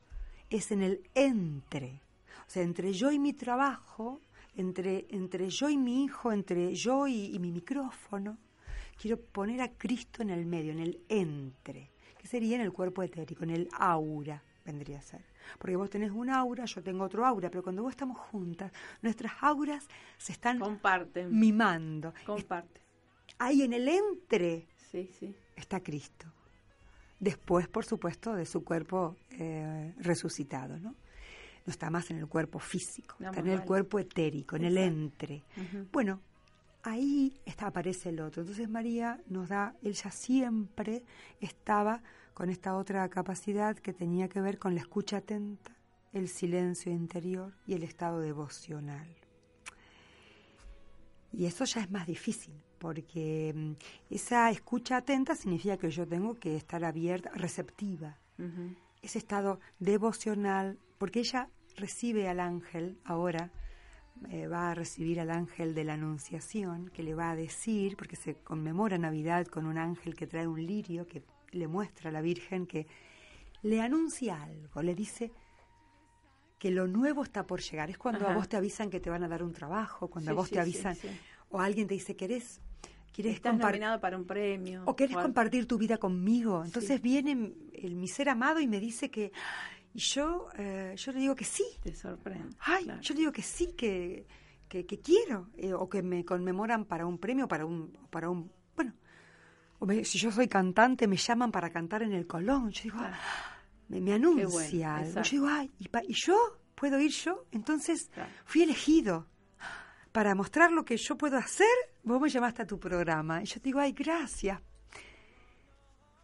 [0.49, 2.01] es en el entre.
[2.47, 4.21] O sea, entre yo y mi trabajo,
[4.55, 8.37] entre, entre yo y mi hijo, entre yo y, y mi micrófono,
[8.99, 13.03] quiero poner a Cristo en el medio, en el entre, que sería en el cuerpo
[13.03, 15.21] etérico, en el aura, vendría a ser.
[15.59, 18.71] Porque vos tenés un aura, yo tengo otro aura, pero cuando vos estamos juntas,
[19.01, 19.87] nuestras auras
[20.17, 22.13] se están Comparten, mimando.
[22.25, 22.81] comparte.
[23.39, 25.33] Ahí en el entre Sí, sí.
[25.55, 26.25] está Cristo.
[27.19, 30.91] Después, por supuesto, de su cuerpo eh, resucitado, ¿no?
[30.91, 33.67] No está más en el cuerpo físico, No, está en el vale.
[33.67, 35.43] cuerpo etérico, en el entre.
[35.91, 36.21] Bueno,
[36.83, 38.41] ahí está, aparece el otro.
[38.41, 41.03] Entonces María nos da, ella siempre
[41.39, 42.01] estaba
[42.33, 45.75] con esta otra capacidad que tenía que ver con la escucha atenta,
[46.13, 49.07] el silencio interior y el estado devocional.
[51.33, 53.71] Y eso ya es más difícil, porque mm,
[54.09, 58.17] esa escucha atenta significa que yo tengo que estar abierta, receptiva.
[59.01, 63.51] Ese estado devocional, porque ella recibe al ángel ahora,
[64.29, 68.15] eh, va a recibir al ángel de la Anunciación, que le va a decir, porque
[68.15, 72.21] se conmemora Navidad con un ángel que trae un lirio, que le muestra a la
[72.21, 72.87] Virgen que
[73.63, 75.31] le anuncia algo, le dice
[76.59, 77.89] que lo nuevo está por llegar.
[77.89, 80.33] Es cuando a vos te avisan que te van a dar un trabajo, cuando Sí,
[80.33, 81.07] a vos sí, te avisan, sí.
[81.49, 82.61] o alguien te dice, ¿querés,
[83.13, 84.83] querés Estás nominado para un premio.
[84.85, 85.27] o querés algo.
[85.27, 86.63] compartir tu vida conmigo.
[86.65, 89.31] Entonces viene el, mi ser amado y me dice que,
[89.97, 91.65] y yo, eh, yo le digo que sí.
[91.81, 92.55] Te sorprende.
[92.59, 93.01] Ay, claro.
[93.01, 94.27] yo le digo que sí, que,
[94.69, 98.51] que, que quiero, eh, o que me conmemoran para un premio, para un, para un,
[98.75, 98.93] bueno,
[99.79, 102.69] o me- si yo soy cantante, me llaman para cantar en el Colón.
[102.71, 103.15] Yo digo, Claro.
[103.17, 103.57] ah,
[103.89, 105.07] me, me anuncia bueno, algo.
[105.09, 105.29] exacto.
[105.29, 106.37] Yo digo, ay, ¿y, pa- y yo?
[106.75, 107.45] ¿Puedo ir yo?
[107.51, 108.29] Entonces Claro.
[108.45, 109.25] fui elegido
[110.11, 111.67] para mostrar lo que yo puedo hacer.
[112.03, 113.41] Vos me llamaste a tu programa.
[113.41, 114.61] Y yo te digo, ay, gracias.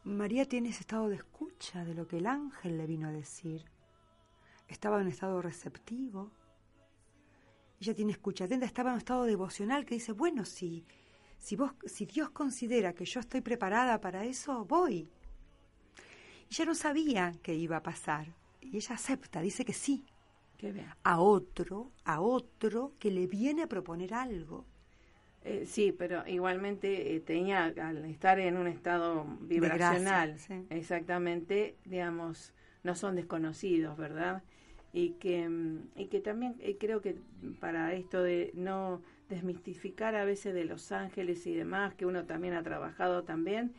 [0.03, 3.63] María tiene ese estado de escucha de lo que el ángel le vino a decir.
[4.67, 6.31] Estaba en un estado receptivo.
[7.79, 10.85] Ella tiene escucha atenta, estaba en un estado devocional que dice, bueno, si,
[11.37, 15.09] si, vos, si Dios considera que yo estoy preparada para eso, voy.
[16.49, 18.27] Y ella no sabía qué iba a pasar.
[18.59, 20.05] Y ella acepta, dice que sí.
[20.57, 20.87] Qué bien.
[21.03, 24.65] A otro, a otro que le viene a proponer algo.
[25.45, 30.65] Eh, sí, pero igualmente eh, tenía, al estar en un estado vibracional, gracia, sí.
[30.69, 34.43] exactamente, digamos, no son desconocidos, ¿verdad?
[34.93, 37.17] Y que, mm, y que también eh, creo que
[37.59, 42.53] para esto de no desmistificar a veces de los ángeles y demás, que uno también
[42.53, 43.73] ha trabajado también,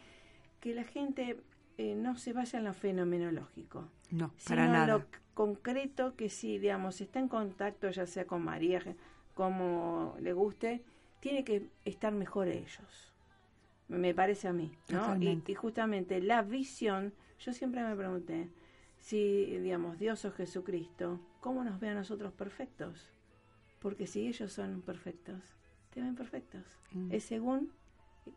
[0.61, 1.39] que la gente
[1.79, 4.87] eh, no se vaya en lo fenomenológico No, sino para nada.
[4.87, 8.83] lo concreto que si, digamos, está en contacto ya sea con María,
[9.35, 10.83] como le guste,
[11.25, 13.15] tiene que estar mejor ellos.
[13.89, 15.17] Me parece a mí, ¿no?
[15.17, 18.51] Y, y justamente la visión, yo siempre me pregunté,
[18.99, 23.09] si, digamos, Dios o Jesucristo, ¿cómo nos ve a nosotros perfectos?
[23.81, 25.41] Porque si ellos son perfectos,
[25.95, 26.63] te ven perfectos.
[26.93, 27.11] Mm.
[27.11, 27.73] Es según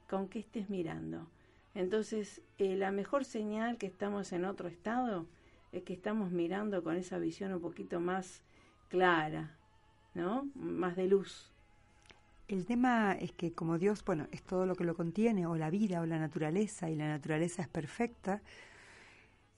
[0.10, 1.28] con qué estés mirando.
[1.76, 5.26] Entonces, eh, la mejor señal que estamos en otro estado
[5.74, 8.44] es que estamos mirando con esa visión un poquito más
[8.88, 9.58] clara,
[10.14, 10.50] ¿no?
[10.56, 11.52] Más de luz.
[12.48, 15.70] El tema es que como Dios, bueno, es todo lo que lo contiene, o la
[15.70, 18.42] vida, o la naturaleza, y la naturaleza es perfecta,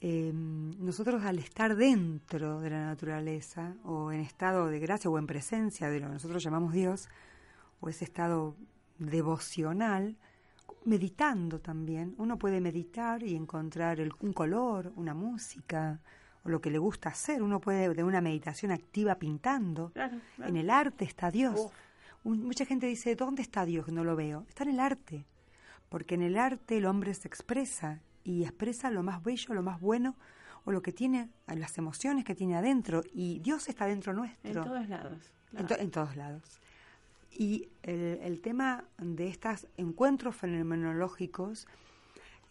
[0.01, 5.27] eh, nosotros al estar dentro de la naturaleza, o en estado de gracia, o en
[5.27, 7.09] presencia de lo que nosotros llamamos Dios,
[7.79, 8.55] o ese estado
[8.97, 10.15] devocional,
[10.85, 15.99] meditando también, uno puede meditar y encontrar el- un color, una música,
[16.43, 19.91] o lo que le gusta hacer, uno puede de una meditación activa pintando.
[19.91, 20.49] Claro, claro.
[20.49, 21.69] En el arte está Dios.
[22.23, 23.87] Un- mucha gente dice, ¿dónde está Dios?
[23.89, 24.45] No lo veo.
[24.47, 25.25] Está en el arte.
[25.89, 29.79] Porque en el arte el hombre se expresa y expresa lo más bello, lo más
[29.81, 30.15] bueno
[30.65, 33.01] o lo que tiene, las emociones que tiene adentro.
[33.13, 34.63] Y Dios está dentro En nuestro.
[34.63, 35.31] todos lados.
[35.53, 36.59] En, to- en todos lados.
[37.31, 41.67] Y el, el tema de estos encuentros fenomenológicos,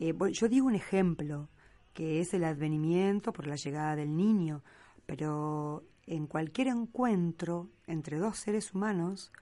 [0.01, 1.49] eh, yo digo un ejemplo,
[1.95, 4.63] que es el advenimiento por la llegada del niño,
[5.07, 9.33] pero en cualquier encuentro entre dos seres humanos,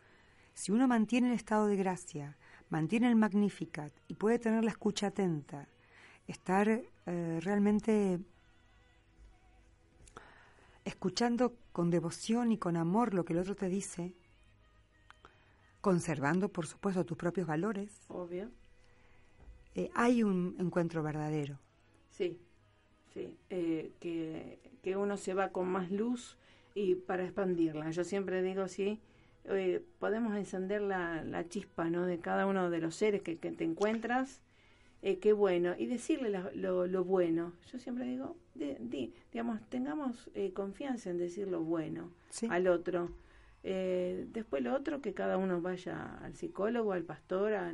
[0.57, 2.35] si uno mantiene el estado de gracia,
[2.71, 5.69] mantiene el Magnificat y puede tener la escucha atenta,
[6.27, 8.19] estar eh, realmente
[10.87, 14.15] escuchando con devoción y con amor lo que el otro te dice,
[15.83, 18.51] conservando, por supuesto, tus propios valores, Obvio.
[19.75, 21.59] eh, hay un encuentro verdadero.
[22.11, 22.41] Sí,
[23.13, 23.37] sí.
[23.51, 26.39] eh, que, que uno se va con más luz
[26.75, 27.91] y para expandirla.
[27.91, 29.01] Yo siempre digo, sí,
[29.51, 32.07] eh, podemos encender la, la chispa ¿no?
[32.07, 34.41] de cada uno de los seres que, que te encuentras.
[35.03, 35.75] Eh, qué bueno.
[35.79, 37.53] Y decirle la- lo, lo bueno.
[37.73, 42.49] Yo siempre digo, di- di- digamos, tengamos eh, confianza en decir lo bueno Sí.
[42.51, 43.11] al otro.
[43.63, 47.73] Eh, después lo otro, que cada uno vaya al psicólogo, al pastor, a,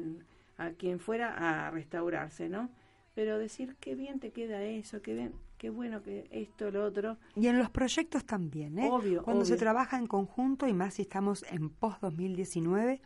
[0.58, 2.70] a quien fuera a restaurarse, ¿no?
[3.14, 5.32] Pero decir qué bien te queda eso, qué bien,
[5.62, 7.18] qué bueno que esto, lo otro.
[7.36, 8.88] Y en los proyectos también, ¿eh?
[8.90, 13.00] Obvio, Cuando se trabaja en conjunto y más si estamos en post-2019,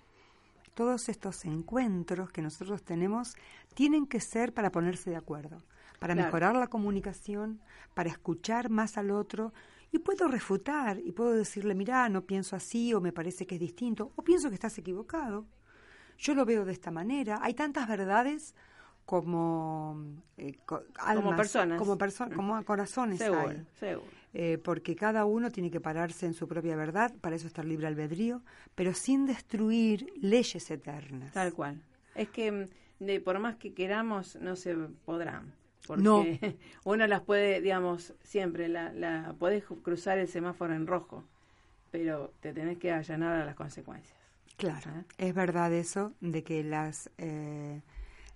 [0.72, 3.36] todos estos encuentros que nosotros tenemos
[3.74, 5.64] tienen que ser para ponerse de acuerdo,
[6.00, 6.28] para Claro.
[6.28, 7.60] mejorar la comunicación,
[7.92, 9.52] para escuchar más al otro.
[9.92, 13.60] Y puedo refutar y puedo decirle, mira, no pienso así o me parece que es
[13.60, 15.44] distinto o pienso que estás equivocado.
[16.16, 17.38] Yo lo veo de esta manera.
[17.42, 18.54] Hay tantas verdades
[19.06, 19.96] como
[20.36, 21.78] eh, co- almas, personas.
[21.78, 24.06] como, perso- como corazones Seguro, hay seguro.
[24.34, 27.68] eh, porque cada uno tiene que pararse en su propia verdad, para eso está el
[27.68, 28.42] libre albedrío,
[28.74, 31.32] pero sin destruir leyes eternas.
[31.32, 31.80] Tal cual.
[32.14, 32.66] Es que mm,
[33.04, 35.54] de, por más que queramos, no se podrán.
[35.86, 36.24] Porque No.
[36.84, 41.22] uno las puede, digamos, siempre, la, la podés cruzar el semáforo en rojo,
[41.92, 44.16] pero te tenés que allanar a las consecuencias.
[44.56, 45.04] Claro, ¿Eh?
[45.28, 47.82] es verdad eso de que las, eh,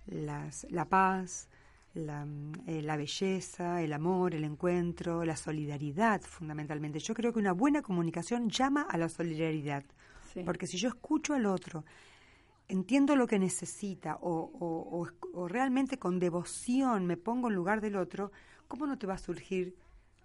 [0.07, 1.47] las la paz,
[1.93, 2.25] la,
[2.67, 6.99] eh, la belleza, el amor, el encuentro, la solidaridad, fundamentalmente.
[6.99, 9.83] Yo creo que una buena comunicación llama a la solidaridad.
[10.33, 10.43] Sí.
[10.43, 11.83] Porque si yo escucho al otro,
[12.69, 17.81] entiendo lo que necesita o, o- o- o realmente con devoción me pongo en lugar
[17.81, 18.31] del otro,
[18.67, 19.75] ¿cómo no te va a surgir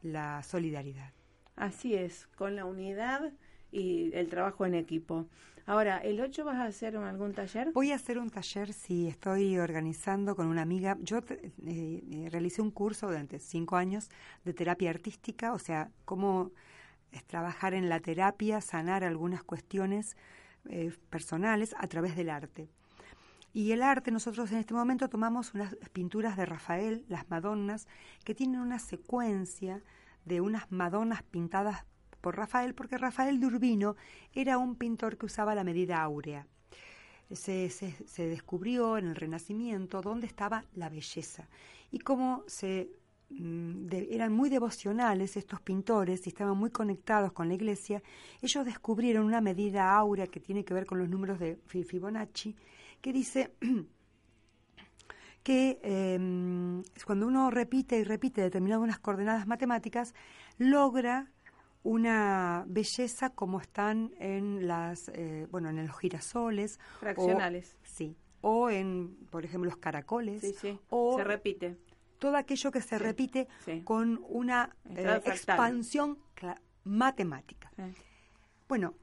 [0.03, 1.13] la solidaridad?
[1.57, 3.33] Así es, con la unidad
[3.73, 5.27] y el trabajo en equipo.
[5.69, 7.73] Ahora, ¿el 8 vas a hacer algún taller?
[7.73, 10.97] Voy a hacer un taller, si estoy organizando con una amiga.
[11.01, 14.09] Yo eh, eh, realicé un curso durante cinco años
[14.45, 16.53] de terapia artística, o sea, cómo
[17.11, 20.17] es trabajar en la terapia, sanar algunas cuestiones
[20.69, 22.69] eh, personales a través del arte.
[23.53, 27.89] Y el arte, nosotros en este momento tomamos unas pinturas de Rafael, las Madonnas,
[28.23, 29.83] que tienen una secuencia
[30.27, 31.87] de unas Madonnas pintadas
[32.21, 33.97] por Rafael, porque Rafael de Urbino
[34.33, 36.47] era un pintor que usaba la medida áurea.
[37.33, 41.49] Se, se, descubrió en el Renacimiento dónde estaba la belleza
[41.91, 42.89] y cómo se
[43.31, 48.01] mm, eran muy devocionales estos pintores y estaban muy conectados con la iglesia,
[48.43, 52.55] ellos descubrieron una medida áurea que tiene que ver con los números de Fi- Fibonacci,
[53.01, 53.53] que dice
[55.43, 60.15] que eh, cuando uno repite y repite determinadas coordenadas matemáticas,
[60.59, 61.31] logra
[61.87, 67.77] una belleza como están en las eh, bueno en los girasoles o- Fraccionales.
[67.85, 70.81] sí o en por ejemplo los caracoles Sí, sí.
[70.91, 71.77] o Se repite.
[72.19, 73.83] todo aquello que se Sí, repite sí.
[73.85, 76.19] con una eh, expansión
[76.85, 77.71] matemática.
[78.69, 78.95] Bueno,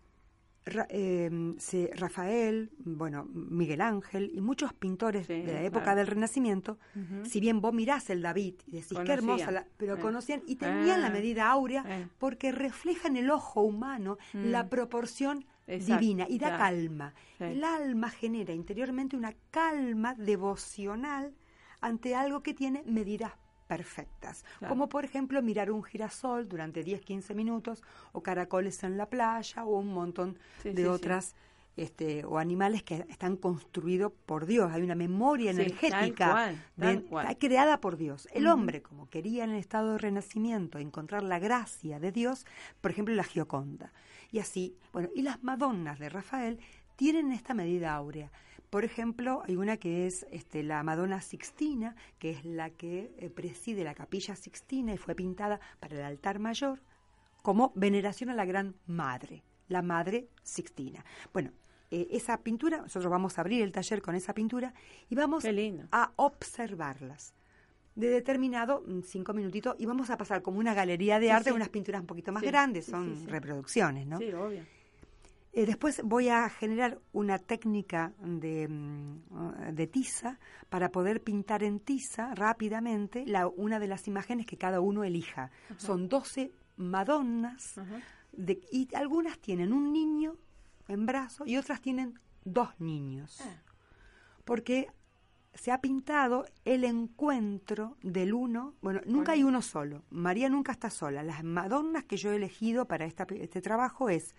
[0.66, 5.98] eh, se- Rafael, bueno, Miguel Ángel y muchos pintores Sí, de la época claro.
[6.00, 6.80] del Renacimiento,
[7.24, 10.00] si bien vos mirás el David y decís qué hermosa, la- pero Eh.
[10.00, 11.12] conocían y tenían la Ah.
[11.12, 14.46] medida áurea porque refleja en el ojo humano Mm.
[14.52, 16.64] la proporción Exacto, divina y da claro.
[16.64, 17.14] calma.
[17.38, 17.44] Sí.
[17.46, 21.34] El alma genera interiormente una calma devocional
[21.82, 23.34] ante algo que tiene medidas
[23.68, 24.74] perfectas, Claro.
[24.74, 29.80] como por ejemplo mirar un girasol durante 10-15 minutos o caracoles en la playa o
[29.80, 30.86] un montón Sí, de sí, sí.
[30.88, 31.36] otras
[31.76, 36.64] este, o animales que están construidos por Dios, hay una memoria Sí, energética tal cual,
[36.80, 37.38] tal de- cual.
[37.40, 38.28] creada por Dios.
[38.32, 42.46] El hombre, como quería en el estado de renacimiento encontrar la gracia de Dios,
[42.80, 43.92] por ejemplo, la Gioconda.
[44.32, 46.60] Y así, bueno, y las Madonnas de Rafael
[46.96, 48.30] tienen esta medida áurea.
[48.74, 53.30] Por ejemplo, hay una que es este, la Madonna Sixtina, que es la que eh,
[53.30, 56.82] preside la capilla Sixtina y fue pintada para el altar mayor
[57.44, 61.06] como veneración a la Gran Madre, la Madre Sixtina.
[61.32, 61.52] Bueno,
[61.92, 64.74] eh, esa pintura, nosotros vamos a abrir el taller con esa pintura
[65.08, 65.46] y vamos
[65.92, 67.36] a observarlas
[67.94, 71.50] de determinado mm, cinco minutitos y vamos a pasar como una galería de Sí, arte,
[71.52, 71.56] sí.
[71.56, 74.18] unas pinturas un poquito más Sí, grandes, son reproducciones, ¿no?
[74.18, 74.64] Sí, obvio.
[75.56, 80.40] Eh, después voy a generar una técnica de, mm, de tiza
[80.70, 85.52] para poder pintar en tiza rápidamente la, una de las imágenes que cada uno elija.
[85.78, 87.76] Son 12 Madonnas
[88.32, 90.38] de- y algunas tienen un niño
[90.88, 93.40] en brazo y otras tienen dos niños.
[93.46, 93.62] Ah.
[94.44, 94.88] Porque
[95.54, 100.90] se ha pintado el encuentro del uno, bueno, nunca hay uno solo, María nunca está
[100.90, 101.22] sola.
[101.22, 104.36] Las Madonnas que yo he elegido para esta- este trabajo es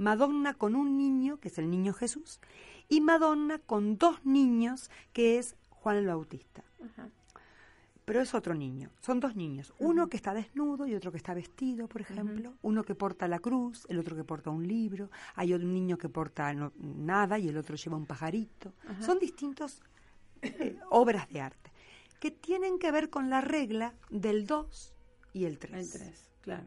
[0.00, 2.40] Madonna con un niño, que es el niño Jesús,
[2.88, 6.64] y Madonna con dos niños, que es Juan el Bautista.
[6.84, 7.08] Ajá.
[8.06, 11.32] Pero es otro niño, son dos niños, uno que está desnudo y otro que está
[11.34, 15.52] vestido, por ejemplo, uno que porta la cruz, el otro que porta un libro, hay
[15.54, 18.72] un niño que porta no- nada y el otro lleva un pajarito.
[19.00, 19.80] Son distintos
[20.42, 21.70] eh, obras de arte
[22.18, 24.92] que tienen que ver con la regla del 2
[25.34, 25.72] y el 3.
[25.74, 26.64] El tres, claro.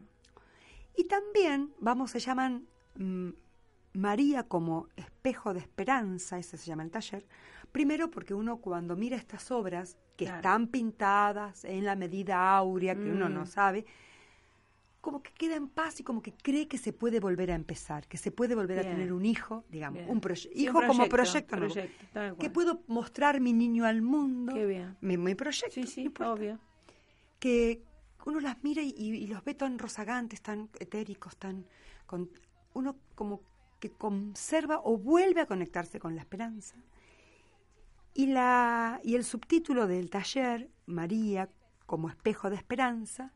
[0.96, 2.66] Y también, vamos, se llaman
[3.94, 7.24] María como espejo de esperanza, ese se llama el taller.
[7.70, 10.38] Primero porque uno cuando mira estas obras que Claro.
[10.38, 13.46] están pintadas en la medida áurea, que uno no Mm.
[13.46, 13.84] sabe,
[15.00, 18.06] como que queda en paz y como que cree que se puede volver a empezar,
[18.08, 18.88] que se puede volver Bien.
[18.92, 20.10] a tener un hijo, digamos, Bien.
[20.10, 21.56] un proye- un hijo como proyecto,
[22.38, 24.96] que puedo mostrar mi niño al mundo, Qué bien.
[25.02, 26.58] mi, mi proyecto, Sí, sí, obvio.
[27.38, 27.82] que
[28.24, 31.66] uno las mira y los ve tan rozagantes, tan etéricos, tan
[32.06, 32.30] con,
[32.74, 33.40] uno como
[33.80, 36.76] que conserva o vuelve a conectarse con la esperanza.
[38.14, 41.48] Y la y el subtítulo del taller María
[41.86, 43.32] como espejo de esperanza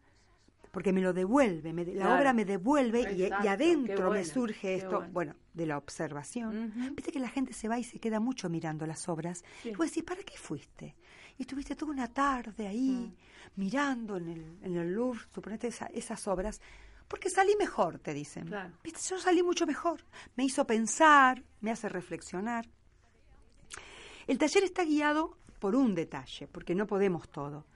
[0.70, 4.90] porque me lo devuelve, me de- la obra me devuelve y- adentro me surge esto,
[5.00, 5.12] bueno.
[5.12, 6.68] bueno, de la observación.
[6.76, 6.94] Ujú.
[6.94, 9.42] Viste que la gente se va y se queda mucho mirando las obras.
[9.62, 9.70] Sí.
[9.70, 10.94] Y vos decís, ¿para qué fuiste?
[11.38, 13.10] Y estuviste toda una tarde ahí
[13.56, 13.60] Mm.
[13.60, 16.60] mirando en el, en el Louvre, suponete esa- esas obras,
[17.08, 18.46] porque salí mejor, te dicen.
[18.46, 18.72] Claro.
[18.84, 19.00] ¿Viste?
[19.08, 20.04] Yo salí mucho mejor.
[20.36, 22.68] Me hizo pensar, me hace reflexionar.
[24.26, 27.66] El taller está guiado por un detalle, porque no podemos todo.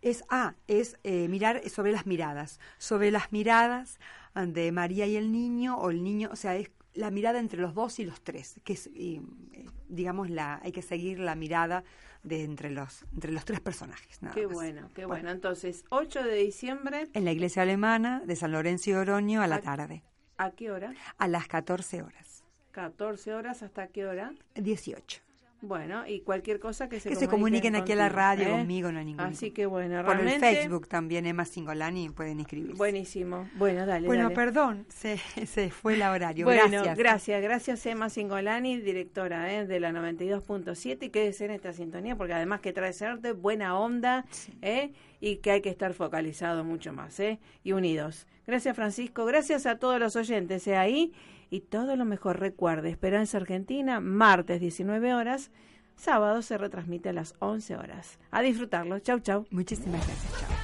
[0.00, 3.98] Es, ah, es eh, mirar sobre las miradas, sobre las miradas
[4.34, 7.74] de María y el niño, o el niño, o sea, es la mirada entre los
[7.74, 9.20] dos y los tres, que es, y,
[9.52, 11.82] eh, digamos, la, hay que seguir la mirada
[12.28, 14.22] de entre los, entre los tres personajes.
[14.22, 14.54] nada Qué más.
[14.54, 15.30] bueno, qué bueno.
[15.30, 19.60] Entonces, 8 de diciembre, En la iglesia alemana de San Lorenzo y Oroño a la
[19.60, 20.02] tarde,
[20.36, 20.92] ¿a qué hora?
[21.16, 24.32] a las 14 horas, 14 horas, ¿hasta qué hora?
[24.54, 25.20] 18.
[25.60, 28.50] Bueno, y cualquier cosa que se Que se comuniquen aquí a la contigo, radio ¿eh?
[28.58, 32.76] conmigo, no hay ningún Así que bueno, Por el Facebook también, Emma Singolani, pueden inscribirse.
[32.76, 33.48] buenísimo.
[33.56, 34.34] Bueno, dale, bueno, dale.
[34.34, 36.44] perdón, se, se fue el horario.
[36.44, 36.98] Bueno, gracias.
[36.98, 39.66] gracias, gracias Emma Singolani, directora ¿eh?
[39.66, 44.24] de la 92.7 y quédese en esta sintonía porque además que trae arte, buena onda
[44.62, 44.92] ¿eh?
[45.20, 47.38] y que hay que estar focalizado mucho más ¿eh?
[47.62, 48.26] y unidos.
[48.46, 50.76] Gracias Francisco, gracias a todos los oyentes ¿eh?
[50.76, 51.12] ahí
[51.50, 55.50] y todo lo mejor recuerde, Esperanza Argentina, martes 19 horas,
[55.96, 58.18] sábado se retransmite a las 11 horas.
[58.30, 59.46] A disfrutarlo, chau chau.
[59.50, 60.57] Muchísimas gracias.